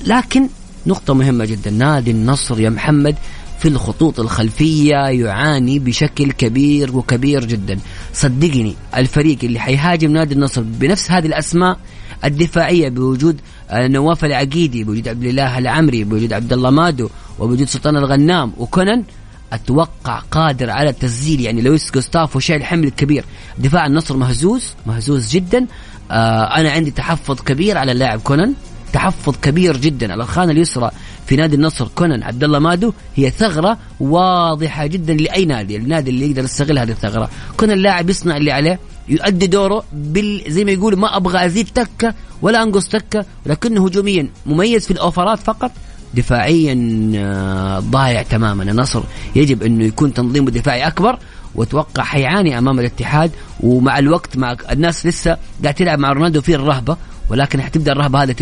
لكن 0.07 0.49
نقطة 0.87 1.14
مهمة 1.14 1.45
جدا. 1.45 1.71
نادي 1.71 2.11
النصر 2.11 2.61
يا 2.61 2.71
محمد 2.71 3.16
في 3.59 3.69
الخطوط 3.69 4.21
الخلفية 4.21 4.97
يعاني 4.97 5.79
بشكل 5.79 6.33
كبير 6.33 6.97
وكبير 6.97 7.45
جدا. 7.45 7.79
صدقني 8.12 8.75
الفريق 8.97 9.38
اللي 9.43 9.59
حيهاجم 9.59 10.12
نادي 10.12 10.35
النصر 10.35 10.62
بنفس 10.62 11.11
هذه 11.11 11.27
الأسماء 11.27 11.79
الدفاعية 12.25 12.88
بوجود 12.88 13.40
آه، 13.71 13.87
نواف 13.87 14.25
العقيدي 14.25 14.85
بوجود 14.85 15.09
عبد 15.09 15.25
الله 15.25 15.59
العمري 15.59 16.05
بوجود 16.05 16.33
عبد 16.33 16.53
الله 16.53 16.71
مادو 16.71 17.09
وبوجود 17.38 17.69
سلطان 17.69 17.97
الغنام 17.97 18.53
وكونان 18.59 19.05
أتوقع 19.53 20.19
قادر 20.19 20.71
على 20.71 20.90
التسجيل. 20.90 21.40
يعني 21.40 21.61
لويس 21.61 21.90
جوستافو 21.95 22.38
شايل 22.38 22.64
حمل 22.64 22.88
كبير 22.90 23.25
دفاع 23.59 23.87
النصر 23.87 24.16
مهزوز 24.16 24.64
مهزوز 24.87 25.31
جدا. 25.31 25.66
آه 26.11 26.61
أنا 26.61 26.70
عندي 26.70 26.90
تحفظ 26.90 27.40
كبير 27.40 27.79
على 27.79 27.92
اللاعب 27.92 28.20
كونان. 28.20 28.55
تحفظ 28.92 29.35
كبير 29.42 29.77
جدا 29.77 30.12
على 30.12 30.23
الخانة 30.23 30.53
اليسرى 30.53 30.90
في 31.27 31.37
نادي 31.37 31.57
النصر 31.57 31.88
كونان 31.94 32.23
عبد 32.23 32.44
الله 32.44 32.59
مادو. 32.59 32.92
هي 33.16 33.31
ثغرة 33.31 33.79
واضحة 34.01 34.87
جدا 34.87 35.14
لأي 35.14 35.44
نادي 35.44 35.77
النادي 35.77 36.11
اللي 36.11 36.31
يقدر 36.31 36.44
يستغل 36.44 36.79
هذه 36.79 36.90
الثغرة. 36.90 37.31
كون 37.57 37.70
اللاعب 37.70 38.11
يصنع 38.11 38.37
اللي 38.37 38.53
عليه 38.53 38.81
يؤدي 39.09 39.46
دوره 39.46 39.85
بال 39.92 40.42
زي 40.49 40.64
ما 40.64 40.70
يقولوا 40.70 40.99
ما 40.99 41.16
أبغى 41.16 41.46
أزيد 41.46 41.68
تكة 41.75 42.14
ولا 42.42 42.62
أنقص 42.62 42.88
تكة 42.88 43.25
ولكنه 43.46 43.87
هجوميا 43.87 44.29
مميز 44.46 44.87
في 44.87 44.90
الأوفرات 44.90 45.38
فقط. 45.38 45.70
دفاعيا 46.14 46.75
آه، 47.16 47.79
ضايع 47.79 48.23
تماما. 48.23 48.62
النصر 48.62 49.03
يجب 49.37 49.62
إنه 49.62 49.85
يكون 49.85 50.14
تنظيمه 50.14 50.51
دفاعي 50.51 50.87
أكبر. 50.87 51.18
واتوقع 51.61 52.03
حيعاني 52.03 52.59
أمام 52.59 52.81
الاتحاد 52.81 53.31
ومع 53.61 53.99
الوقت 53.99 54.37
مع 54.37 54.57
الناس 54.70 55.07
لسه 55.07 55.37
قاعد 55.62 55.75
تلعب 55.75 55.99
مع 55.99 56.12
رونالدو 56.12 56.40
في 56.40 56.55
الرهبة 56.55 56.96
ولكن 57.29 57.62
حتبدأ 57.62 57.92
الرهبة 57.92 58.23
هذه 58.23 58.33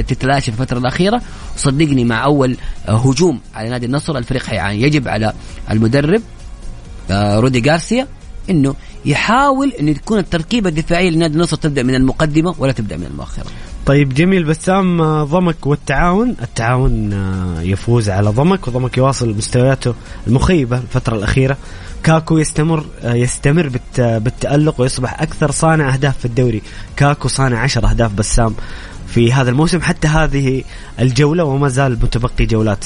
تتلاشى 0.00 0.52
في 0.52 0.60
الفترة 0.60 0.78
الأخيرة. 0.78 1.22
وصدقني 1.56 2.04
مع 2.04 2.24
أول 2.24 2.56
هجوم 2.86 3.40
على 3.54 3.68
نادي 3.68 3.86
النصر 3.86 4.18
الفريق 4.18 4.42
حيعاني. 4.46 4.82
يجب 4.82 5.08
على 5.08 5.32
المدرب 5.70 6.22
آه، 7.10 7.40
رودي 7.40 7.70
غارسيا 7.70 8.06
إنه 8.50 8.74
يحاول 9.04 9.72
انه 9.80 9.92
تكون 9.92 10.18
التركيبة 10.18 10.68
الدفاعية 10.68 11.10
لنادي 11.10 11.34
النصر 11.34 11.56
تبدأ 11.56 11.82
من 11.82 11.94
المقدمة 11.94 12.54
ولا 12.58 12.72
تبدأ 12.72 12.96
من 12.96 13.06
المؤخرة. 13.06 13.46
طيب 13.86 14.14
جميل. 14.14 14.44
بسام 14.44 15.00
آه، 15.00 15.24
ضمك 15.24 15.66
والتعاون. 15.66 16.36
التعاون 16.42 17.12
آه، 17.12 17.62
يفوز 17.62 18.10
على 18.10 18.30
ضمك 18.30 18.68
وضمك 18.68 18.98
يواصل 18.98 19.36
مستوياته 19.36 19.94
المخيبة 20.26 20.78
الفترة 20.78 21.16
الأخيرة. 21.16 21.56
كاكو 22.04 22.38
يستمر 22.38 22.84
آه، 23.02 23.14
يستمر 23.14 23.68
بالت- 23.68 24.00
بالتألق 24.00 24.80
ويصبح 24.80 25.22
أكثر 25.22 25.50
صانع 25.50 25.92
أهداف 25.94 26.18
في 26.18 26.24
الدوري 26.24 26.62
كاكو 26.96 27.28
صانع 27.28 27.58
10 27.60 27.86
أهداف 27.90 28.12
بسام 28.12 28.54
في 29.06 29.32
هذا 29.32 29.50
الموسم 29.50 29.80
حتى 29.80 30.08
هذه 30.08 30.64
الجولة 31.00 31.44
وما 31.44 31.68
زال 31.68 31.92
متبقي 31.92 32.46
جولات 32.46 32.84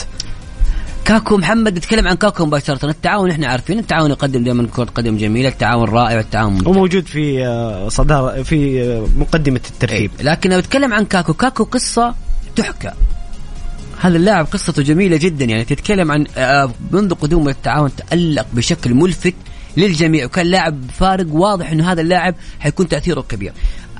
كاكو 1.04 1.36
محمد 1.36 1.76
نتكلم 1.78 2.08
عن 2.08 2.14
كاكو 2.14 2.46
مباشرة 2.46 2.86
التعاون 2.90 3.30
إحنا 3.30 3.46
عارفين 3.46 3.78
التعاون 3.78 4.10
يقدم 4.10 4.44
دائما 4.44 4.66
كرة 4.76 4.84
قدم 4.84 5.16
جميلة 5.16 5.48
التعاون 5.48 5.88
رائع 5.88 6.16
والتعاون 6.16 6.52
ممتاز. 6.52 6.68
وموجود 6.68 7.06
في 7.06 7.46
آه، 7.46 7.88
صدارة 7.88 8.42
في 8.42 8.82
آه، 8.82 9.06
مقدمة 9.20 9.60
الترتيب 9.70 10.10
إيه. 10.20 10.24
لكن 10.26 10.50
لو 10.50 10.58
اتكلم 10.58 10.94
عن 10.94 11.04
كاكو 11.04 11.34
كاكو 11.34 11.64
قصة 11.64 12.14
تحكى 12.56 12.90
هذا 14.00 14.16
اللاعب 14.16 14.46
قصته 14.46 14.82
جميلة 14.82 15.16
جدا 15.16 15.44
يعني 15.44 15.64
تتكلم 15.64 16.12
عن 16.12 16.26
آه، 16.36 16.70
منذ 16.90 17.14
قدومه 17.14 17.50
التعاون 17.50 17.90
تألق 17.96 18.46
بشكل 18.52 18.94
ملفت 18.94 19.34
للجميع 19.76 20.24
وكان 20.24 20.46
لاعب 20.46 20.84
فارق 20.98 21.26
واضح 21.30 21.70
إنه 21.70 21.92
هذا 21.92 22.00
اللاعب 22.00 22.34
حيكون 22.60 22.88
تأثيره 22.88 23.20
كبير. 23.20 23.52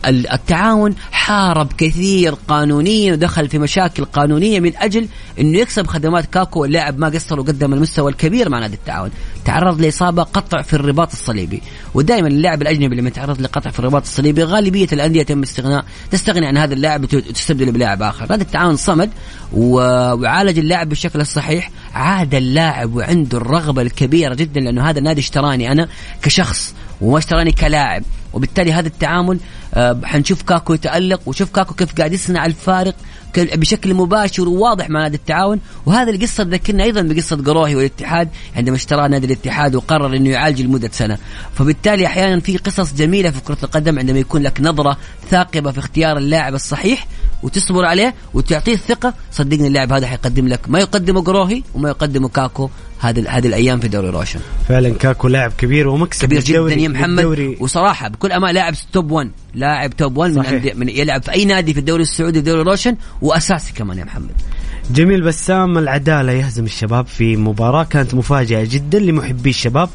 التعاون 0.07 0.95
حارب 1.13 1.73
كثير 1.73 2.35
قانونيا 2.49 3.13
ودخل 3.13 3.49
في 3.49 3.59
مشاكل 3.59 4.05
قانونية 4.05 4.61
من 4.61 4.73
أجل 4.77 5.09
أنه 5.41 5.59
يكسب 5.59 5.87
خدمات 5.87 6.27
كاكو 6.27 6.65
اللاعب 6.65 6.99
ما 6.99 7.09
قصر 7.09 7.41
وقدم 7.41 7.73
المستوى 7.75 8.11
الكبير 8.11 8.49
مع 8.49 8.59
نادي 8.59 8.75
التعاون. 8.77 9.11
تعرض 9.45 9.81
لإصابة 9.81 10.23
قطع 10.23 10.63
في 10.63 10.75
الرباط 10.75 11.13
الصليبي. 11.13 11.63
ودائما 11.95 12.29
اللاعب 12.29 12.63
الأجنبي 12.63 12.97
لما 12.97 13.09
يتعرض 13.09 13.41
لقطع 13.41 13.71
في 13.71 13.79
الرباط 13.79 14.03
الصليبي 14.03 14.45
غالبية 14.45 14.89
الأندية 14.93 15.23
تم 15.23 15.43
استغناء 15.43 15.85
تستغني 16.11 16.47
عن 16.47 16.57
هذا 16.57 16.75
اللاعب 16.75 17.03
وت- 17.05 17.15
وتستبدله 17.15 17.73
بلاعب 17.73 18.03
آخر. 18.03 18.27
نادي 18.31 18.43
التعاون 18.43 18.77
صمد 18.77 19.11
وعالج 19.53 20.59
اللاعب 20.59 20.89
بالشكل 20.89 21.21
الصحيح. 21.21 21.71
عاد 21.95 22.35
اللاعب 22.35 22.95
وعنده 22.95 23.39
الرغبة 23.39 23.83
الكبيرة 23.83 24.35
جدا 24.35 24.61
لأنه 24.61 24.91
هذا 24.91 24.99
النادي 24.99 25.21
اشتراني 25.21 25.73
أنا 25.73 25.89
كشخص 26.23 26.75
وما 27.01 27.19
اشتراني 27.19 27.53
كلاعب. 27.53 28.03
وبالتالي 28.33 28.73
هذا 28.73 28.89
التعامل 28.89 29.39
آه، 29.75 30.01
حنشوف 30.05 30.43
كاكو 30.43 30.75
يتألق 30.75 31.21
وشوف 31.27 31.51
كاكو 31.51 31.75
كيف 31.75 31.95
قاعد 31.95 32.13
يصنع 32.13 32.47
الفارق 32.47 32.95
بشكل 33.37 33.95
مباشر 33.95 34.49
وواضح 34.49 34.91
مع 34.91 35.03
نادي 35.03 35.17
التعاون. 35.17 35.61
وهذا 35.87 36.11
القصة 36.11 36.45
تذكرنا 36.45 36.85
أيضا 36.85 37.03
بقصة 37.03 37.37
قروهي 37.37 37.77
والاتحاد 37.77 38.29
عندما 38.57 38.77
اشترى 38.77 39.09
نادي 39.09 39.27
الاتحاد 39.27 39.75
وقرر 39.75 40.17
أنه 40.17 40.31
يعالج 40.31 40.61
لمدة 40.61 40.91
سنة. 40.93 41.19
فبالتالي 41.55 42.07
أحيانا 42.07 42.41
في 42.41 42.57
قصص 42.57 42.95
جميلة 42.95 43.31
في 43.31 43.41
كرة 43.41 43.59
القدم 43.63 43.99
عندما 43.99 44.19
يكون 44.19 44.43
لك 44.43 44.61
نظرة 44.61 44.97
ثاقبة 45.31 45.71
في 45.71 45.79
اختيار 45.79 46.19
اللاعب 46.19 46.55
الصحيح 46.55 47.07
وتصبر 47.43 47.85
عليه 47.85 48.15
وتعطيه 48.35 48.75
الثقة 48.75 49.15
صدقني 49.33 49.67
اللاعب 49.67 49.93
هذا 49.93 50.07
حيقدم 50.07 50.49
لك 50.49 50.61
ما 50.69 50.79
يقدمه 50.79 51.23
قروهي 51.23 51.63
وما 51.75 51.89
يقدمه 51.89 52.29
كاكو. 52.29 52.71
هذه 53.01 53.29
هذه 53.29 53.47
الأيام 53.47 53.81
في 53.81 53.89
دوري 53.89 54.09
روشن. 54.09 54.41
فعلا 54.69 54.95
كاكو 54.95 55.29
لاعب 55.29 55.53
كبير 55.59 55.89
ومكسب 55.89 56.25
كبير 56.25 56.41
جدا 56.41 56.75
يا 56.75 56.89
محمد 56.89 57.19
للدوري. 57.19 57.57
وصراحة 57.61 58.09
بكل 58.09 58.33
أمان 58.33 58.55
لاعب 58.55 58.75
top 58.93 59.11
1 59.11 59.31
لاعب 59.55 59.97
top 59.97 60.17
1 60.17 60.31
من, 60.31 60.73
من 60.75 60.89
يلعب 60.89 61.23
في 61.23 61.33
أي 61.33 61.45
نادي 61.45 61.75
في 61.75 61.81
الدوري 61.81 62.03
السعودي 62.03 62.39
في 62.39 62.45
دوري 62.45 62.63
روشن 62.63 62.97
وأساسي 63.23 63.73
كمان 63.73 63.99
يا 63.99 64.05
محمد. 64.05 64.31
جميل 64.91 65.23
بسام 65.23 65.79
العدالة 65.79 66.33
يهزم 66.33 66.65
الشباب 66.65 67.07
في 67.07 67.37
مباراة. 67.37 67.85
كانت 67.85 68.15
مفاجئة 68.15 68.65
جدا 68.65 68.99
لمحبي 68.99 69.51
الشباب. 69.51 69.89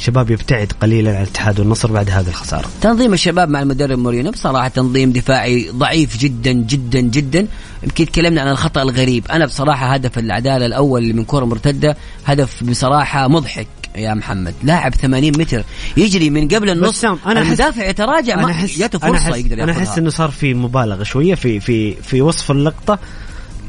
شباب 0.00 0.30
يبتعد 0.30 0.72
قليلا 0.80 1.10
عن 1.10 1.22
الاتحاد 1.22 1.60
والنصر 1.60 1.92
بعد 1.92 2.10
هذه 2.10 2.28
الخسارة. 2.28 2.68
تنظيم 2.80 3.12
الشباب 3.12 3.48
مع 3.48 3.62
المدرب 3.62 3.98
مورينو 3.98 4.30
بصراحة 4.30 4.68
تنظيم 4.68 5.12
دفاعي 5.12 5.70
ضعيف 5.70 6.18
جدا 6.18 6.52
جدا 6.52 7.00
جدا. 7.00 7.46
يمكن 7.82 8.06
تكلمنا 8.06 8.40
عن 8.40 8.48
الخطأ 8.48 8.82
الغريب. 8.82 9.26
أنا 9.30 9.46
بصراحة 9.46 9.94
هدف 9.94 10.18
العدالة 10.18 10.66
الأول 10.66 11.02
اللي 11.02 11.12
من 11.12 11.24
كرة 11.24 11.44
مرتدة 11.44 11.96
هدف 12.26 12.64
بصراحة 12.64 13.28
مضحك 13.28 13.66
يا 13.96 14.14
محمد. 14.14 14.54
لاعب 14.62 14.94
80 14.94 15.32
متر 15.38 15.64
يجري 15.96 16.30
من 16.30 16.48
قبل 16.48 16.70
النص 16.70 17.04
أنا 17.04 17.40
المدافع 17.40 17.84
يتراجع 17.84 18.36
ما 18.36 18.66
جاته 18.76 18.98
فرصة 18.98 19.16
احس 19.16 19.36
يقدر 19.36 19.62
أنا 19.62 19.72
أحس 19.72 19.98
إنه 19.98 20.10
صار 20.10 20.30
في 20.30 20.54
مبالغة 20.54 21.02
شوية 21.02 21.34
في 21.34 21.60
في 21.60 21.94
في 21.94 22.22
وصف 22.22 22.50
اللقطة 22.50 22.98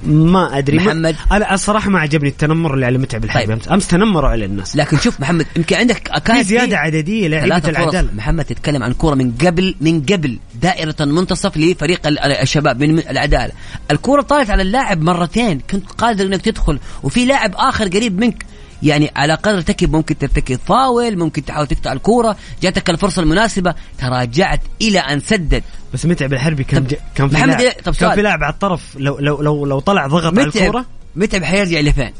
ما 0.06 0.58
أدري. 0.58 0.78
ما- 0.78 0.84
محمد. 0.84 1.16
أنا 1.32 1.54
الصراحة 1.54 1.90
ما 1.90 2.00
عجبني 2.00 2.30
التنمر 2.30 2.74
اللي 2.74 2.86
على 2.86 2.98
متعب 2.98 3.24
الحربي 3.24 3.46
طيب. 3.46 3.52
امس 3.52 3.72
أمس 3.72 3.88
تنمروا 3.88 4.30
على 4.30 4.46
الناس. 4.46 4.76
لكن 4.76 4.98
شوف 4.98 5.20
محمد 5.20 5.46
يمكن 5.56 5.76
عندك 5.76 6.10
في 6.14 6.20
كانت 6.20 6.46
زيادة 6.46 6.78
عددية 6.78 7.28
لعيبه 7.28 7.58
العداله 7.70 8.10
محمد 8.16 8.46
تتكلم 8.46 8.84
عن 8.84 8.94
كرة 8.94 9.16
من 9.16 9.32
قبل 9.32 9.76
من 9.82 10.02
قبل 10.02 10.40
دائرة 10.62 10.96
منتصف 11.00 11.58
لفريق 11.58 12.08
ال- 12.08 12.20
الشباب 12.20 12.84
من 12.84 13.00
العدالة 13.00 13.52
الكرة 13.92 14.22
طالت 14.22 14.50
على 14.50 14.62
اللاعب 14.62 15.02
مرتين. 15.02 15.60
كنت 15.72 15.92
قادر 15.92 16.26
إنك 16.26 16.42
تدخل 16.42 16.80
وفي 17.04 17.26
لاعب 17.26 17.52
آخر 17.56 17.88
قريب 17.88 18.20
منك. 18.20 18.46
يعني 18.84 19.12
على 19.16 19.34
قدر 19.34 19.56
ارتكب 19.58 19.92
ممكن 19.96 20.18
ترتكب 20.18 20.60
فاول 20.68 21.18
ممكن 21.18 21.46
تحاول 21.46 21.68
تقطع 21.68 21.92
الكورة. 21.92 22.38
جاتك 22.62 22.90
الفرصة 22.90 23.22
المناسبة 23.22 23.76
تراجعت 23.98 24.62
إلى 24.82 25.00
أن 25.00 25.20
سدد. 25.20 25.64
بس 25.94 26.06
متعب 26.06 26.34
الحربي 26.34 26.64
كان 26.64 26.84
طب. 26.84 26.96
كان 27.16 27.30
في 27.30 27.36
محمد 27.36 27.62
لاعب 27.62 27.74
إيه- 27.74 27.82
طب 27.84 27.96
كان. 27.96 28.16
في 28.16 28.22
لاعب 28.22 28.44
على 28.44 28.54
الطرف 28.54 28.96
لو 28.96 29.20
لو 29.20 29.42
لو, 29.42 29.66
لو 29.66 29.80
طلع 29.80 30.08
ضغط 30.08 30.40
على 30.40 30.48
الكورة؟ 30.48 30.86
متعب 31.16 31.44
حيرجع 31.44 31.80
لفين؟ 31.80 32.12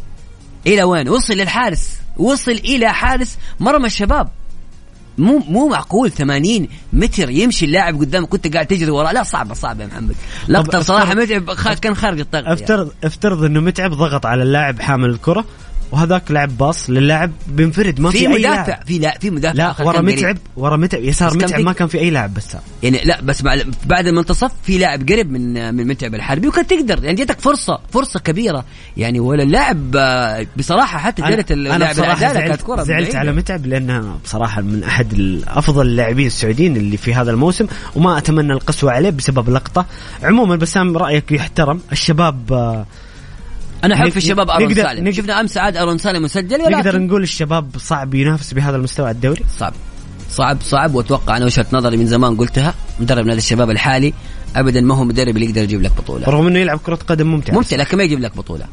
إلى 0.68 0.84
وين؟ 0.84 1.10
وصل 1.10 1.34
للحارس. 1.34 1.90
وصل 2.18 2.52
إلى 2.52 2.94
حارس 2.94 3.38
مرمى 3.60 3.86
الشباب. 3.86 4.30
مو 5.18 5.38
مو 5.38 5.68
معقول 5.68 6.12
80 6.12 6.68
متر 6.94 7.30
يمشي 7.30 7.66
اللاعب 7.66 8.00
قدامك 8.00 8.30
كنت 8.30 8.54
قاعد 8.54 8.66
تجري 8.68 8.92
وراه. 8.92 9.12
لا 9.12 9.24
صعبة 9.24 9.54
صعبة 9.54 9.84
يا 9.84 9.88
محمد. 9.88 10.16
لقطة 10.48 10.80
بصراحه 10.80 11.14
متعب 11.14 11.52
كان 11.82 11.96
خارج 11.96 12.20
التغطيه 12.20 12.54
افترض 12.54 12.92
افترض 13.04 13.44
إنه 13.44 13.60
متعب 13.60 13.94
ضغط 13.94 14.26
على 14.26 14.44
اللاعب 14.44 14.80
حامل 14.82 15.10
الكرة. 15.10 15.46
وهذاك 15.92 16.32
لعب 16.32 16.58
باص 16.58 16.90
للاعب 16.90 17.32
بينفرد 17.48 18.00
ما 18.00 18.12
في, 18.12 18.18
في 18.18 18.28
مدافع. 18.28 18.80
في 18.86 19.00
لا 19.00 19.18
في 19.20 19.30
مدافع 19.30 19.54
لا 19.54 19.82
ورا. 19.82 20.02
متعب 20.02 20.38
ورا 20.58 20.78
متعب. 20.78 21.04
يسار 21.04 21.34
متعب 21.34 21.62
ما 21.62 21.74
كان 21.74 21.88
في 21.88 22.00
أي 22.00 22.10
لاعب 22.10 22.34
بس. 22.34 22.58
يعني 22.84 23.02
لا 23.04 23.22
بس 23.22 23.42
بعد 23.86 24.08
المنتصف 24.08 24.52
في 24.64 24.78
لاعب 24.78 25.10
قريب 25.10 25.32
من 25.32 25.76
من 25.76 25.88
متعب 25.88 26.16
الحربي 26.16 26.48
وكان 26.48 26.68
تقدر. 26.68 27.04
يعني 27.04 27.18
جاتك 27.18 27.40
فرصة 27.40 27.80
فرصة 27.92 28.20
كبيرة. 28.20 28.66
يعني 28.98 29.20
ولا 29.20 29.44
اللاعب 29.44 29.96
آه، 29.96 30.48
بصراحة 30.58 31.00
حتى 31.00 31.24
أنا 31.24 31.44
اللاعب 31.52 31.94
زعلت, 31.94 32.88
زعلت. 32.88 33.16
على 33.16 33.32
متعب 33.32 33.66
لأنها 33.66 34.18
بصراحة 34.24 34.62
من 34.62 34.84
أحد 34.84 35.42
أفضل 35.48 35.88
اللاعبين 35.88 36.28
السعوديين 36.28 36.78
اللي 36.78 36.98
في 36.98 37.14
هذا 37.14 37.32
الموسم. 37.32 37.68
وما 37.96 38.18
أتمنى 38.18 38.54
القسوة 38.54 38.92
عليه 38.92 39.10
بسبب 39.10 39.50
لقطة. 39.50 39.86
عموما 40.24 40.56
بسام 40.56 40.98
رأيك 40.98 41.32
يحترم 41.32 41.80
الشباب 41.92 42.54
آه، 42.54 42.86
أنا 43.84 43.96
احب 43.96 44.10
في 44.10 44.18
الشباب 44.18 44.50
أرون 44.50 44.70
نقدر- 44.70 44.84
سالم. 44.84 45.00
نقدر- 45.08 45.12
شفنا 45.22 45.40
أمس 45.42 45.58
عاد 45.58 45.78
أرون 45.78 45.98
سالم 45.98 46.24
مسجل 46.24 46.58
نقدر 46.58 46.76
ولكن 46.76 47.08
نقول 47.08 47.24
الشباب 47.24 47.70
صعب 47.78 48.14
ينافس 48.14 48.54
بهذا 48.54 48.76
المستوى 48.76 49.06
على 49.08 49.16
الدوري؟ 49.16 49.42
صعب. 49.60 49.74
صعب 50.30 50.58
صعب 50.62 50.96
وأتوقع 50.96 51.38
أنا 51.38 51.46
وجهة 51.46 51.66
نظري 51.74 51.98
من 51.98 52.08
زمان 52.08 52.38
قلتها 52.38 52.74
مدرب 53.00 53.26
نادي 53.26 53.38
الشباب 53.38 53.70
الحالي 53.70 54.14
ابدا 54.56 54.82
ما 54.82 54.96
هو 54.96 55.04
مدرب 55.04 55.36
اللي 55.36 55.46
يقدر 55.46 55.62
يجيب 55.64 55.82
لك 55.82 55.92
بطولة. 55.98 56.26
رغم 56.28 56.48
إنه 56.48 56.60
يلعب 56.60 56.80
كرة 56.80 56.96
قدم 56.96 57.28
ممتعه 57.28 57.56
ممتع 57.56 57.76
لكن 57.78 57.98
ما 57.98 58.04
يجيب 58.04 58.20
لك 58.20 58.38
بطولة. 58.38 58.66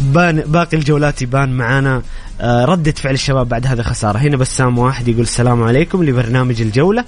بان 0.00 0.40
باقي 0.46 0.76
الجولات 0.76 1.22
يبان 1.22 1.56
معانا 1.56 2.02
آه، 2.40 2.64
ردة 2.64 2.92
فعل 2.92 3.14
الشباب 3.14 3.48
بعد 3.48 3.66
هذه 3.66 3.78
الخسارة 3.80 4.18
هنا 4.18 4.36
بسام 4.36 4.78
واحد 4.78 5.08
يقول 5.08 5.22
السلام 5.22 5.62
عليكم 5.62 6.04
لبرنامج 6.04 6.60
الجولة. 6.60 7.04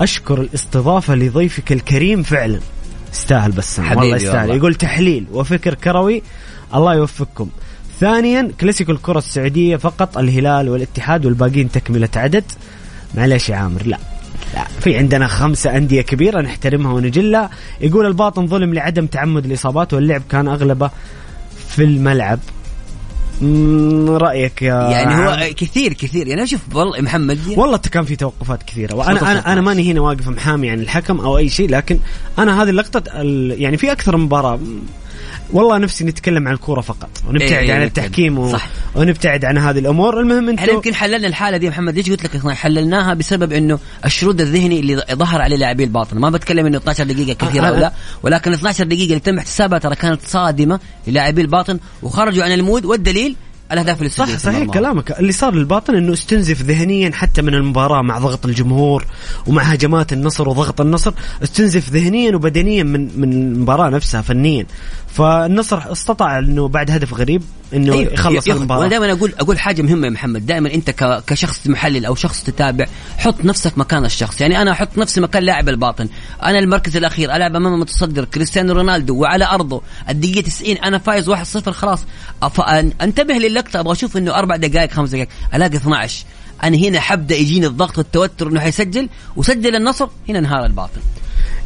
أشكر 0.00 0.40
الاستضافة 0.40 1.14
لضيفك 1.14 1.72
الكريم 1.72 2.22
فعلا. 2.22 2.60
استاهل 3.14 3.52
بسام 3.52 3.90
والله 3.90 4.16
يستاهل. 4.16 4.36
والله. 4.36 4.54
يقول 4.54 4.74
تحليل 4.74 5.26
وفكر 5.32 5.74
كروي. 5.74 6.22
الله 6.74 6.94
يوفقكم. 6.94 7.48
ثانيا 8.00 8.50
كلاسيكو 8.60 8.92
الكرة 8.92 9.18
السعودية 9.18 9.76
فقط 9.76 10.18
الهلال 10.18 10.68
والاتحاد 10.68 11.26
والباقيين 11.26 11.70
تكملة 11.70 12.08
عدد. 12.16 12.44
معليش 13.14 13.48
يا 13.48 13.56
عامر 13.56 13.82
لا. 13.86 13.98
لا. 14.54 14.64
في 14.80 14.96
عندنا 14.96 15.26
خمسة 15.26 15.76
أندية 15.76 16.02
كبيرة 16.02 16.40
نحترمها 16.40 16.92
ونجلها. 16.92 17.50
يقول 17.80 18.06
الباطن 18.06 18.46
ظلم 18.46 18.74
لعدم 18.74 19.06
تعمد 19.06 19.44
الإصابات 19.44 19.94
واللعب 19.94 20.22
كان 20.30 20.48
أغلبه 20.48 20.90
في 21.68 21.84
الملعب. 21.84 22.38
مم، 23.42 24.10
رأيك 24.10 24.62
يا 24.62 24.74
يعني؟ 24.74 25.14
هو 25.14 25.54
كثير 25.56 25.92
كثير 25.92 26.28
يعني 26.28 26.42
أشوف 26.42 26.60
والله 26.74 27.00
محمد 27.00 27.38
والله 27.56 27.76
كان 27.78 28.04
في 28.04 28.16
توقفات 28.16 28.62
كثيرة 28.62 28.94
وأنا 28.94 29.30
أنا 29.32 29.52
أنا. 29.52 29.60
ماني 29.60 29.92
هنا 29.92 30.00
واقف 30.00 30.28
محامي 30.28 30.70
عن 30.70 30.80
الحكم 30.80 31.20
أو 31.20 31.38
أي 31.38 31.48
شيء 31.48 31.70
لكن 31.70 31.98
أنا 32.38 32.62
هذه 32.62 32.70
اللقطة 32.70 33.02
ال- 33.20 33.62
يعني 33.62 33.76
في 33.76 33.92
أكثر 33.92 34.16
من 34.16 34.24
مباراة 34.24 34.58
والله 35.54 35.78
نفسي 35.78 36.04
نتكلم 36.04 36.48
عن 36.48 36.54
الكورة 36.54 36.80
فقط 36.80 37.08
ونبتعد 37.28 37.52
إيه، 37.64 37.72
عن 37.74 37.82
التحكيم 37.82 38.38
و... 38.38 38.52
صح. 38.52 38.68
ونبتعد 38.94 39.44
عن 39.44 39.58
هذه 39.58 39.78
الأمور. 39.78 40.20
المهم 40.20 40.48
إحنا 40.48 40.62
أنتم 40.62 40.74
يمكن 40.74 40.94
حللنا 40.94 41.26
الحالة 41.28 41.56
دي 41.56 41.68
محمد. 41.68 41.94
ليش 41.94 42.10
قلت 42.10 42.24
لك 42.36 42.48
حللناها؟ 42.48 43.14
بسبب 43.14 43.52
إنه 43.52 43.78
الشرود 44.04 44.40
الذهني 44.40 44.80
اللي 44.80 45.04
ظهر 45.12 45.42
عليه 45.42 45.56
لاعبي 45.56 45.84
الباطن. 45.84 46.18
ما 46.18 46.30
بتكلم 46.30 46.66
إنه 46.66 46.78
12 46.78 47.04
دقيقة 47.04 47.46
كثيرة 47.46 47.66
أو 47.66 47.74
أنا- 47.74 47.78
لا 47.78 47.92
ولكن 48.22 48.52
12 48.52 48.84
دقيقة 48.84 49.08
اللي 49.08 49.20
تم 49.20 49.38
احتسابها 49.38 49.78
ترى 49.78 49.94
كانت 49.94 50.20
صادمة 50.26 50.80
للاعبي 51.06 51.40
الباطن 51.42 51.78
وخرجوا 52.02 52.44
عن 52.44 52.52
المود 52.52 52.84
والدليل 52.84 53.36
الأهداف 53.72 53.98
اللي 53.98 54.08
صح 54.10 54.24
صحيح 54.36 54.44
مرماهم. 54.58 54.70
كلامك. 54.70 55.10
اللي 55.20 55.32
صار 55.32 55.54
للباطن 55.54 55.94
إنه 55.94 56.12
استنزف 56.12 56.62
ذهنيا 56.62 57.10
حتى 57.12 57.42
من 57.42 57.54
المباراة 57.54 58.02
مع 58.02 58.18
ضغط 58.18 58.46
الجمهور 58.46 59.04
ومع 59.46 59.62
هجمات 59.62 60.12
النصر 60.12 60.48
وضغط 60.48 60.80
النصر 60.80 61.12
استنزف 61.42 61.90
ذهنيا 61.90 62.36
وبدنيا 62.36 62.82
من 62.82 63.20
من 63.20 63.32
المباراة 63.32 63.88
نفسها 63.90 64.22
فنيا. 64.22 64.66
فالنصر 65.14 65.92
استطاع 65.92 66.38
إنه 66.38 66.68
بعد 66.68 66.90
هدف 66.90 67.14
غريب 67.14 67.42
إنه 67.74 67.92
أيوة، 67.92 68.12
يخلص 68.12 68.48
المباراة. 68.48 68.78
وأنا 68.78 68.90
دائما 68.90 69.12
أقول 69.12 69.32
أقول 69.40 69.58
حاجة 69.58 69.82
مهمة 69.82 70.06
يا 70.06 70.10
محمد. 70.10 70.46
دائما 70.46 70.74
أنت 70.74 70.90
كشخص 71.26 71.66
محلل 71.66 72.06
أو 72.06 72.14
شخص 72.14 72.42
تتابع 72.42 72.86
حط 73.18 73.44
نفسك 73.44 73.78
مكان 73.78 74.04
الشخص. 74.04 74.40
يعني 74.40 74.62
أنا 74.62 74.70
أحط 74.70 74.98
نفسي 74.98 75.20
مكان 75.20 75.42
لاعب 75.42 75.68
الباطن. 75.68 76.08
أنا 76.42 76.58
المركز 76.58 76.96
الأخير 76.96 77.36
ألعب 77.36 77.56
أمام 77.56 77.74
المتصدر 77.74 78.24
كريستيانو 78.24 78.72
رونالدو 78.72 79.16
وعلى 79.16 79.44
أرضه. 79.44 79.82
الدقيقة 80.08 80.40
90 80.40 80.76
أنا 80.76 80.98
فايز 80.98 81.30
1-0 81.30 81.70
خلاص. 81.70 82.04
أنتبه 83.02 83.34
للقطة 83.34 83.80
أبغى 83.80 83.92
أشوف 83.92 84.16
إنه 84.16 84.34
أربع 84.34 84.56
دقائق 84.56 84.90
خمس 84.90 85.10
دقائق. 85.10 85.28
ألاقي 85.54 85.76
12 85.76 86.24
أنا 86.64 86.76
هنا 86.76 87.00
حبدأ 87.00 87.36
يجيني 87.36 87.66
الضغط 87.66 87.98
والتوتر 87.98 88.48
إنه 88.48 88.60
حيسجل 88.60 89.08
وسجل 89.36 89.76
النصر 89.76 90.08
هنا 90.28 90.38
انهار 90.38 90.64
الباطن. 90.64 91.00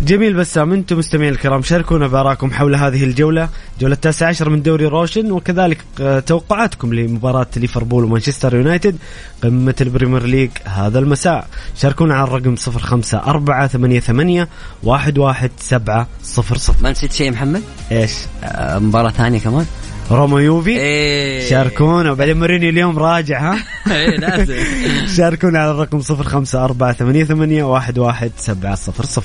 جميل 0.03 0.35
بسام 0.35 0.73
أنتم 0.73 0.99
مستمعين 0.99 1.33
الكرام 1.33 1.63
شاركونا 1.63 2.07
بارائكم 2.07 2.51
حول 2.51 2.75
هذه 2.75 3.05
الجولة 3.05 3.49
جولة 3.81 3.95
التاسعة 3.95 4.29
عشر 4.29 4.49
من 4.49 4.63
دوري 4.63 4.87
روشن 4.87 5.31
وكذلك 5.31 5.85
آه، 6.01 6.21
توقعاتكم 6.21 6.95
لمباراة 6.95 7.47
ليفربول 7.57 8.05
ومانشستر 8.05 8.55
يونايتد 8.57 8.97
قمة 9.43 9.75
البريمير 9.81 10.23
ليج 10.27 10.51
هذا 10.65 10.99
المساء. 10.99 11.47
شاركونا 11.77 12.15
على 12.15 12.25
الرقم 12.29 12.57
05488 12.57 14.47
11700 14.85 16.77
ما 16.83 16.91
نسيت 16.91 17.13
شيء 17.13 17.31
محمد؟ 17.31 17.63
إيش؟ 17.93 18.13
آه، 18.45 18.79
مباراة 18.79 19.11
ثانية 19.11 19.39
كمان؟ 19.39 19.67
روما 20.11 20.41
يوفي 20.41 20.71
إيه. 20.71 21.49
شاركونا. 21.51 22.11
وبعدين 22.13 22.37
مورينيو 22.37 22.69
اليوم 22.69 22.99
راجع 22.99 23.53
ها؟ 23.53 23.59
إيه، 23.95 24.17
لازم 24.17 24.55
شاركونا 25.17 25.59
على 25.59 25.71
الرقم 25.71 26.01
05488 26.01 27.63
11700 27.63 29.23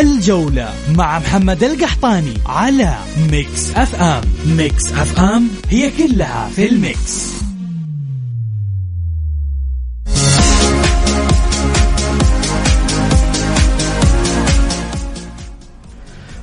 الجولة 0.00 0.68
مع 0.96 1.18
محمد 1.18 1.64
القحطاني 1.64 2.34
على 2.46 2.94
Mix 3.30 3.76
FM. 3.76 4.20
Mix 4.46 4.92
FM 4.92 5.48
هي 5.70 5.90
كلها 5.90 6.48
في 6.56 6.68
ال 6.68 6.82
mix. 6.82 7.39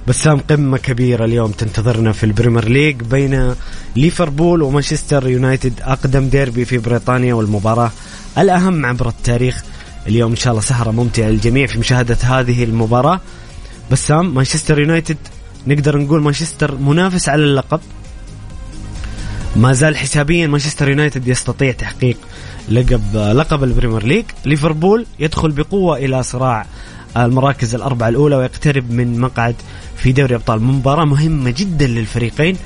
بسام 0.08 0.40
قمة 0.40 0.78
كبيرة 0.78 1.26
اليوم 1.26 1.52
تنتظرنا 1.52 2.12
في 2.12 2.24
البريمير 2.24 2.68
ليج 2.70 2.96
بين 2.96 3.54
ليفربول 3.96 4.62
ومانشستر 4.62 5.30
يونايتد. 5.30 5.74
أقدم 5.82 6.30
ديربي 6.30 6.66
في 6.66 6.78
بريطانيا 6.78 7.34
والمباراة 7.34 7.92
الأهم 8.38 8.86
عبر 8.86 9.10
التاريخ. 9.10 9.64
اليوم 10.08 10.32
إن 10.32 10.38
شاء 10.38 10.52
الله 10.52 10.62
سهرة 10.62 10.92
ممتعة 10.92 11.28
للجميع 11.28 11.68
في 11.68 11.80
مشاهدة 11.80 12.18
هذه 12.22 12.64
المباراة. 12.64 13.20
بسام 13.92 14.36
مانشستر 14.36 14.80
يونايتد 14.80 15.18
نقدر 15.68 15.98
نقول 15.98 16.22
مانشستر 16.22 16.76
منافس 16.76 17.30
على 17.30 17.44
اللقب. 17.44 17.80
ما 19.56 19.74
زال 19.74 19.98
حسابيا 19.98 20.48
مانشستر 20.48 20.90
يونايتد 20.90 21.28
يستطيع 21.28 21.72
تحقيق 21.72 22.18
لقب 22.70 23.16
لقب 23.16 23.64
البريمير 23.64 24.04
ليج. 24.04 24.26
ليفربول 24.46 25.06
يدخل 25.20 25.52
بقوة 25.52 25.98
إلى 25.98 26.24
صراع 26.24 26.66
المراكز 27.18 27.76
الأربعة 27.76 28.10
الأولى 28.10 28.36
ويقترب 28.36 28.92
من 28.92 29.20
مقعد 29.20 29.56
في 29.98 30.12
دوري 30.12 30.36
أبطال. 30.36 30.64
مباراة 30.64 31.06
مهمة 31.06 31.54
جدا 31.58 31.88
للفريقين 31.88 32.58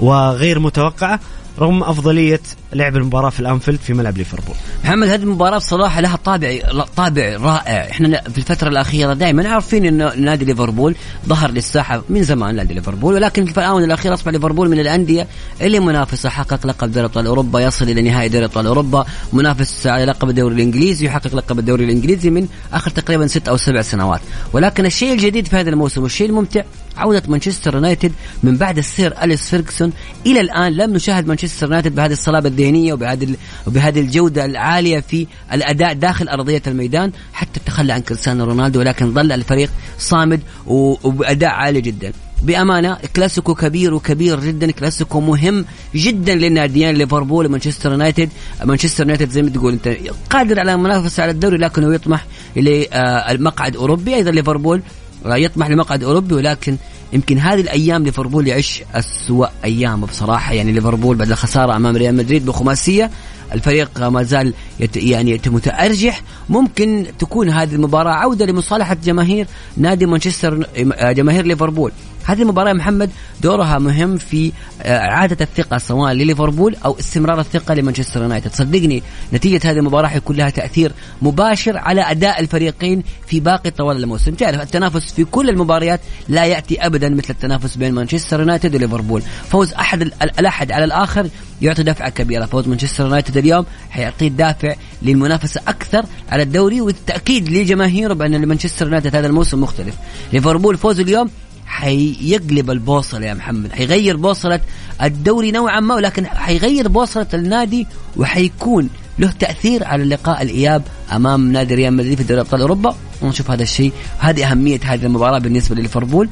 وغير 0.00 0.58
متوقعة. 0.58 1.20
رغم 1.58 1.82
أفضلية 1.82 2.40
لعب 2.72 2.96
المباراة 2.96 3.30
في 3.30 3.40
الأنفيلد 3.40 3.78
في 3.78 3.92
ملعب 3.94 4.18
ليفربول. 4.18 4.54
محمد 4.84 5.08
هذه 5.08 5.22
المباراة 5.22 5.56
بصراحة 5.56 6.00
لها 6.00 6.16
طابع 6.16 6.58
طابع 6.96 7.36
رائع، 7.40 7.90
إحنا 7.90 8.22
في 8.22 8.38
الفترة 8.38 8.68
الأخيرة 8.68 9.12
دائما 9.12 9.48
عارفين 9.48 9.86
إنه 9.86 10.14
نادي 10.14 10.44
ليفربول 10.44 10.94
ظهر 11.26 11.50
للساحة 11.50 12.02
من 12.08 12.22
زمان 12.22 12.56
نادي 12.56 12.74
ليفربول 12.74 13.14
ولكن 13.14 13.44
في 13.44 13.58
الآونة 13.58 13.84
الأخيرة 13.84 14.14
أصبح 14.14 14.32
ليفربول 14.32 14.68
من 14.68 14.80
الأندية 14.80 15.26
اللي 15.60 15.80
منافسة 15.80 16.28
حقق 16.28 16.66
لقب 16.66 16.92
دوري 16.92 17.06
أبطال 17.06 17.26
أوروبا 17.26 17.60
يصل 17.60 17.88
إلى 17.88 18.02
نهائي 18.02 18.28
دوري 18.28 18.44
أبطال 18.44 18.66
أوروبا، 18.66 19.04
منافس 19.32 19.86
على 19.86 20.04
لقب 20.04 20.28
الدوري 20.30 20.54
الإنجليزي 20.54 21.06
يحقق 21.06 21.34
لقب 21.34 21.58
الدوري 21.58 21.84
الإنجليزي 21.84 22.30
من 22.30 22.48
آخر 22.72 22.90
تقريبا 22.90 23.26
ست 23.26 23.48
أو 23.48 23.56
سبع 23.56 23.82
سنوات، 23.82 24.20
ولكن 24.52 24.86
الشيء 24.86 25.12
الجديد 25.12 25.46
في 25.46 25.56
هذا 25.56 25.70
الموسم 25.70 26.02
والشيء 26.02 26.28
الممتع 26.28 26.62
عودة 26.96 27.22
مانشستر 27.28 27.74
يونايتد 27.74 28.12
من 28.42 28.56
بعد 28.56 28.78
السير 28.78 29.14
أليكس 29.22 29.50
فيرغسون 29.50 29.92
إلى 30.26 30.40
الآن 30.40 30.72
لم 30.72 30.92
نشاهد 30.94 31.26
مانشستر 31.26 31.66
يونايتد 31.66 31.94
بهذه 31.94 32.12
الصلابة 32.12 32.48
الذهنية 32.48 32.92
وبهذه 32.92 33.36
وبهذه 33.66 34.00
الجودة 34.00 34.44
العالية 34.44 35.00
في 35.00 35.26
الأداء 35.52 35.92
داخل 35.92 36.28
أرضية 36.28 36.62
الميدان 36.66 37.12
حتى 37.32 37.60
تخلى 37.66 37.92
عن 37.92 38.00
كريستيانو 38.00 38.44
رونالدو 38.44 38.80
ولكن 38.80 39.14
ظل 39.14 39.32
الفريق 39.32 39.70
صامد 39.98 40.40
وبأداء 40.66 41.50
عالي 41.50 41.80
جدا. 41.80 42.12
بأمانة 42.42 42.98
كلاسيكو 43.16 43.54
كبير 43.54 43.94
وكبير 43.94 44.40
جدا 44.40 44.70
كلاسيكو 44.70 45.20
مهم 45.20 45.64
جدا 45.94 46.34
للناديين 46.34 46.94
ليفربول 46.94 47.46
ومانشستر 47.46 47.90
يونايتد. 47.90 48.28
مانشستر 48.64 49.02
يونايتد 49.02 49.30
زي 49.30 49.42
ما 49.42 49.50
تقول 49.50 49.72
أنت 49.72 49.96
قادر 50.30 50.60
على 50.60 50.74
المنافسة 50.74 51.22
على 51.22 51.32
الدوري 51.32 51.56
لكنه 51.56 51.94
يطمح 51.94 52.26
للمقعد 52.56 53.76
أوروبي 53.76 54.14
أيضا 54.14 54.30
ليفربول. 54.30 54.82
يطمح 55.26 55.68
لمقعد 55.68 56.04
أوروبي 56.04 56.34
ولكن 56.34 56.76
يمكن 57.12 57.38
هذه 57.38 57.60
الأيام 57.60 58.04
ليفربول 58.04 58.48
يعيش 58.48 58.82
أسوأ 58.94 59.46
ايامه 59.64 60.06
بصراحة. 60.06 60.52
يعني 60.52 60.72
ليفربول 60.72 61.16
بعد 61.16 61.30
الخسارة 61.30 61.76
أمام 61.76 61.96
ريال 61.96 62.14
مدريد 62.14 62.46
بخماسية 62.46 63.10
الفريق 63.52 64.00
ما 64.08 64.22
زال 64.22 64.54
يت 64.80 64.96
يعني 64.96 65.40
متأرجح. 65.46 66.22
ممكن 66.48 67.06
تكون 67.18 67.50
هذه 67.50 67.74
المباراة 67.74 68.12
عودة 68.12 68.46
لمصالحة 68.46 68.96
جماهير 69.04 69.46
نادي 69.76 70.06
مانشستر 70.06 70.66
جماهير 71.12 71.46
ليفربول. 71.46 71.92
هذه 72.24 72.42
المباراة 72.42 72.72
محمد 72.72 73.10
دورها 73.40 73.78
مهم 73.78 74.16
في 74.16 74.52
آه، 74.82 74.98
إعادة 74.98 75.36
الثقة 75.40 75.78
سواء 75.78 76.12
لليفربول 76.12 76.76
أو 76.84 76.96
استمرار 76.98 77.40
الثقة 77.40 77.74
لمانشستر 77.74 78.22
يونايتد. 78.22 78.52
صدقني 78.52 79.02
نتيجة 79.32 79.70
هذه 79.70 79.78
المباراة 79.78 80.08
حيكون 80.08 80.36
لها 80.36 80.50
تأثير 80.50 80.92
مباشر 81.22 81.78
على 81.78 82.00
أداء 82.00 82.40
الفريقين 82.40 83.02
في 83.26 83.40
باقي 83.40 83.70
طوال 83.70 83.96
الموسم. 83.96 84.34
تعرف 84.34 84.62
التنافس 84.62 85.12
في 85.12 85.24
كل 85.24 85.48
المباريات 85.50 86.00
لا 86.28 86.44
يأتي 86.44 86.86
أبدا 86.86 87.08
مثل 87.08 87.30
التنافس 87.30 87.76
بين 87.76 87.94
مانشستر 87.94 88.40
يونايتد 88.40 88.74
وليفربول. 88.74 89.22
فوز 89.50 89.72
أحد 89.72 90.02
ال- 90.02 90.12
الأحد 90.22 90.72
على 90.72 90.84
الآخر 90.84 91.28
يعطي 91.62 91.82
دفعة 91.82 92.08
كبيرة. 92.08 92.46
فوز 92.46 92.68
مانشستر 92.68 93.04
يونايتد 93.04 93.36
اليوم 93.36 93.66
حيعطيه 93.90 94.28
دافع 94.28 94.74
للمنافسة 95.02 95.60
أكثر 95.68 96.04
على 96.30 96.42
الدوري 96.42 96.80
والتأكيد 96.80 97.48
لجماهيره 97.48 98.14
بأن 98.14 98.46
مانشستر 98.46 98.86
يونايتد 98.86 99.16
هذا 99.16 99.26
الموسم 99.26 99.60
مختلف. 99.60 99.94
ليفربول 100.32 100.78
فوز 100.78 101.00
اليوم 101.00 101.30
حيقلب 101.72 102.70
البوصلة 102.70 103.26
يا 103.26 103.34
محمد. 103.34 103.72
حيغير 103.72 104.16
بوصلة 104.16 104.60
الدوري 105.02 105.50
نوعا 105.50 105.80
ما 105.80 105.94
ولكن 105.94 106.26
حيغير 106.26 106.88
بوصلة 106.88 107.26
النادي 107.34 107.86
وحيكون 108.16 108.88
له 109.18 109.30
تأثير 109.30 109.84
على 109.84 110.02
اللقاء 110.02 110.42
الإياب 110.42 110.82
أمام 111.12 111.52
نادي 111.52 111.74
ريال 111.74 111.94
مدريد 111.94 112.18
في 112.18 112.24
دوري 112.24 112.40
أبطال 112.40 112.60
أوروبا. 112.60 112.96
ونشوف 113.24 113.50
هذا 113.50 113.62
الشيء. 113.62 113.92
هذه 114.18 114.50
أهمية 114.50 114.80
هذه 114.84 115.06
المباراة 115.06 115.38
بالنسبة 115.38 115.76
لليفربول. 115.76 116.28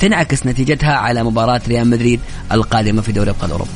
تنعكس 0.00 0.46
نتيجتها 0.46 0.92
على 0.92 1.24
مباراة 1.24 1.60
ريال 1.68 1.90
مدريد 1.90 2.20
القادمة 2.52 3.02
في 3.02 3.12
دوري 3.12 3.30
أبطال 3.30 3.50
أوروبا. 3.50 3.70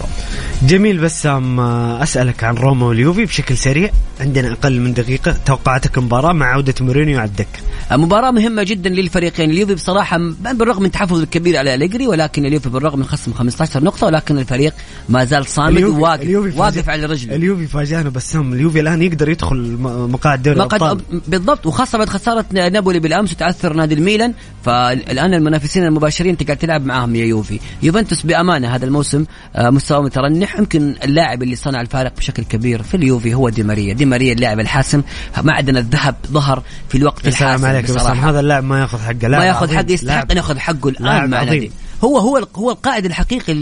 جميل 0.63 0.99
بسام 0.99 1.61
أسألك 1.61 2.45
عن 2.45 2.55
روما 2.55 2.87
واليوفي 2.87 3.25
بشكل 3.25 3.57
سريع. 3.57 3.91
عندنا 4.21 4.53
أقل 4.53 4.81
من 4.81 4.95
دقيقة 4.95 5.37
توقعاتك 5.47 5.99
المباراة 5.99 6.33
مع 6.33 6.47
عودة 6.47 6.75
مورينيو 6.81 7.21
على 7.21 7.29
الدكة 7.29 7.59
مباراة 7.93 8.31
مهمة 8.31 8.63
جدا 8.63 8.91
للفريقين. 8.91 9.51
اليوفي 9.51 9.75
بصراحة 9.75 10.19
بالرغم 10.41 10.83
من 10.83 10.91
تحفظ 10.91 11.21
الكبير 11.21 11.57
على 11.57 11.75
أليجري 11.75 12.07
ولكن 12.07 12.45
اليوفي 12.45 12.69
بالرغم 12.69 12.99
من 12.99 13.05
خصم 13.05 13.33
15 13.33 13.85
نقطة 13.85 14.07
ولكن 14.07 14.39
الفريق 14.39 14.75
ما 15.09 15.25
زال 15.25 15.47
صامد 15.47 15.83
وواقف 15.83 16.23
اليوفي 16.23 16.59
واقف 16.59 16.89
على 16.89 17.07
رجله. 17.07 17.35
اليوفي 17.35 17.67
فاجأنا 17.67 18.11
بسام 18.11 18.53
اليوفي 18.53 18.81
الآن 18.81 19.03
يقدر 19.03 19.29
يدخل 19.29 19.77
مقاعد 20.11 20.43
دوري 20.43 20.61
قد 20.61 21.03
بالضبط 21.29 21.67
وخاصة 21.67 21.99
بعد 21.99 22.09
خسارة 22.09 22.38
نابولي 22.53 22.99
بالأمس 22.99 23.33
وتعثر 23.33 23.73
نادي 23.73 23.95
الميلان 23.95 24.35
فالآن 24.65 25.35
المنافسين 25.35 25.85
المباشرين 25.85 26.31
أنت 26.31 26.43
قاعد 26.43 26.57
تلعب 26.57 26.87
معاهم 26.87 27.17
يا 27.17 27.25
يوفي. 27.25 27.61
يوفنتوس 27.83 28.23
بأمانة 28.23 28.75
هذا 28.75 28.85
الموسم 28.85 29.25
آه، 29.57 29.71
مستوى 29.71 30.03
مترنح. 30.03 30.59
يمكن 30.59 30.95
اللاعب 31.05 31.43
اللي 31.43 31.57
صنع 31.57 31.81
الفارق 31.81 32.17
بشكل 32.17 32.45
كبير 32.45 32.83
في 32.83 32.97
اليوفي 32.97 33.35
هو 33.35 33.49
دي 33.49 33.63
ماريا. 33.63 33.95
دي 33.95 34.05
ماريا 34.05 34.33
اللاعب 34.33 34.61
الحاسم. 34.61 35.03
معدن 35.43 35.77
الذهب 35.77 36.15
ظهر 36.27 36.63
في 36.89 36.99
الوقت 36.99 37.29
الحاسم 37.29 37.67
عليك 37.67 37.85
بصراحة. 37.85 38.31
هذا 38.31 38.41
اللاعب 38.41 38.65
ما 38.65 38.81
ياخذ 38.81 38.99
حقه. 38.99 39.29
ما 39.29 39.45
ياخذ. 39.45 39.75
حقه 39.75 39.93
يستحق 39.93 40.31
ان 40.31 40.37
ياخذ 40.37 40.59
حقه 40.59 40.89
الآن 40.89 41.31
مع. 41.31 41.45
نادي 41.45 41.71
هو 42.05 42.19
هو 42.19 42.47
هو 42.57 42.71
القائد 42.71 43.05
الحقيقي 43.05 43.55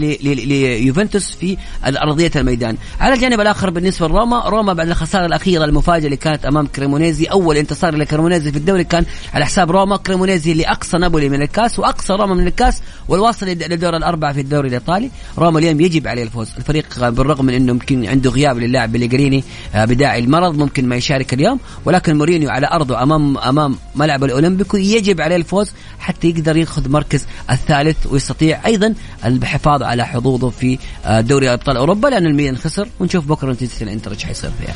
ليوفنتوس 0.45 1.31
في 1.35 1.57
أرضية 1.85 2.31
الميدان. 2.35 2.77
على 2.99 3.13
الجانب 3.13 3.39
الآخر 3.41 3.69
بالنسبة 3.69 4.07
لروما 4.07 4.49
روما 4.49 4.73
بعد 4.73 4.87
الخسارة 4.89 5.25
الأخيرة 5.25 5.65
المفاجئة 5.65 6.05
اللي 6.05 6.17
كانت 6.17 6.45
أمام 6.45 6.67
كريمونيزي 6.67 7.25
أول 7.25 7.57
انتصار 7.57 7.95
لكريمونيزي 7.95 8.51
في 8.51 8.57
الدوري 8.57 8.83
كان 8.83 9.05
على 9.33 9.45
حساب 9.45 9.71
روما 9.71 9.97
كريمونيزي 9.97 10.51
اللي 10.51 10.67
اقصى 10.67 10.97
نابولي 10.97 11.29
من 11.29 11.41
الكاس 11.41 11.79
وأقصى 11.79 12.13
روما 12.13 12.33
من 12.33 12.47
الكاس 12.47 12.81
والواصل 13.07 13.45
لد- 13.45 13.63
للدور 13.63 13.95
الأربعة 13.97 14.33
في 14.33 14.41
الدوري 14.41 14.67
الإيطالي. 14.67 15.09
روما 15.37 15.59
اليوم 15.59 15.81
يجب 15.81 16.07
عليه 16.07 16.23
الفوز. 16.23 16.49
الفريق 16.57 17.09
بالرغم 17.09 17.45
من 17.45 17.53
إنه 17.53 17.71
يمكن 17.71 18.05
عنده 18.05 18.29
غياب 18.29 18.57
للاعب 18.57 18.91
بليجريني 18.91 19.43
آه، 19.75 19.85
بداعي 19.85 20.19
المرض 20.19 20.57
ممكن 20.57 20.89
ما 20.89 20.95
يشارك 20.95 21.33
اليوم 21.33 21.59
ولكن 21.85 22.17
مورينيو 22.17 22.49
على 22.49 22.67
أرضه 22.71 23.03
امام 23.03 23.37
أمام 23.37 23.75
ملعب 23.95 24.23
الأولمبيكو 24.23 24.77
يجب 24.77 25.21
عليه 25.21 25.35
الفوز 25.35 25.71
حتى 25.99 26.29
يقدر 26.29 26.57
ياخذ 26.57 26.89
مركز 26.89 27.25
الثالث 27.51 28.07
ويستطيع 28.27 28.65
أيضا 28.65 28.93
الحفاظ 29.25 29.83
على 29.83 30.05
حظوظه 30.05 30.49
في 30.49 30.77
آه، 31.05 31.21
دوري 31.21 31.53
أبطال 31.53 31.77
أوروبا 31.77 32.07
لأن 32.07 32.25
الميلان 32.25 32.57
خسر 32.57 32.87
ونشوف 32.99 33.25
بكرة 33.25 33.51
نتيجة 33.51 33.83
الإنتر 33.83 34.11
إيش 34.11 34.25
حيصير 34.25 34.51
فيها. 34.59 34.75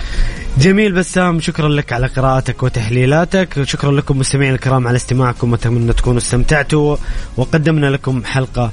جميل 0.60 0.92
بسام 0.92 1.40
شكرا 1.40 1.70
لك 1.70 1.94
على 1.94 2.08
قراءتك 2.08 2.64
وتحليلاتك. 2.64 3.64
شكرا 3.64 3.92
لكم 3.92 4.20
مستمعين 4.20 4.54
الكرام 4.54 4.88
على 4.88 4.96
استماعكم. 4.96 5.52
واتمنى 5.52 5.94
تكونوا 5.94 6.18
استمتعتوا 6.18 6.98
وقدمنا 7.38 7.86
لكم 7.86 8.24
حلقة 8.26 8.72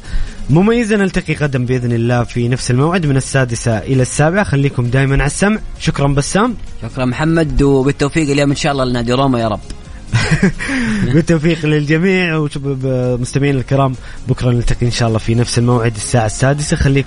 مميزة. 0.50 0.96
نلتقي 0.96 1.34
غدا 1.34 1.64
بإذن 1.64 1.92
الله 1.92 2.24
في 2.24 2.48
نفس 2.48 2.70
الموعد 2.70 3.06
من 3.06 3.16
السادسة 3.16 3.78
إلى 3.78 4.02
السابعة. 4.02 4.44
خليكم 4.44 4.86
دائما 4.86 5.14
على 5.14 5.26
السمع. 5.26 5.58
شكرا 5.80 6.08
بسام. 6.08 6.56
شكرا 6.82 7.04
محمد 7.04 7.62
وبالتوفيق 7.62 8.30
اليوم 8.30 8.50
إن 8.50 8.56
شاء 8.56 8.72
الله 8.72 8.84
لنادي 8.84 9.12
روما 9.12 9.40
يا 9.40 9.48
رب. 9.48 9.60
بالتوفيق 11.14 11.66
للجميع 11.66 12.48
ومستمعين 12.64 13.56
الكرام 13.56 13.94
بكرة 14.28 14.50
نلتقي 14.50 14.86
إن 14.86 14.90
شاء 14.90 15.08
الله 15.08 15.18
في 15.18 15.34
نفس 15.34 15.58
الموعد 15.58 15.94
الساعة 15.94 16.26
السادسة. 16.26 16.76
خليكم 16.76 17.06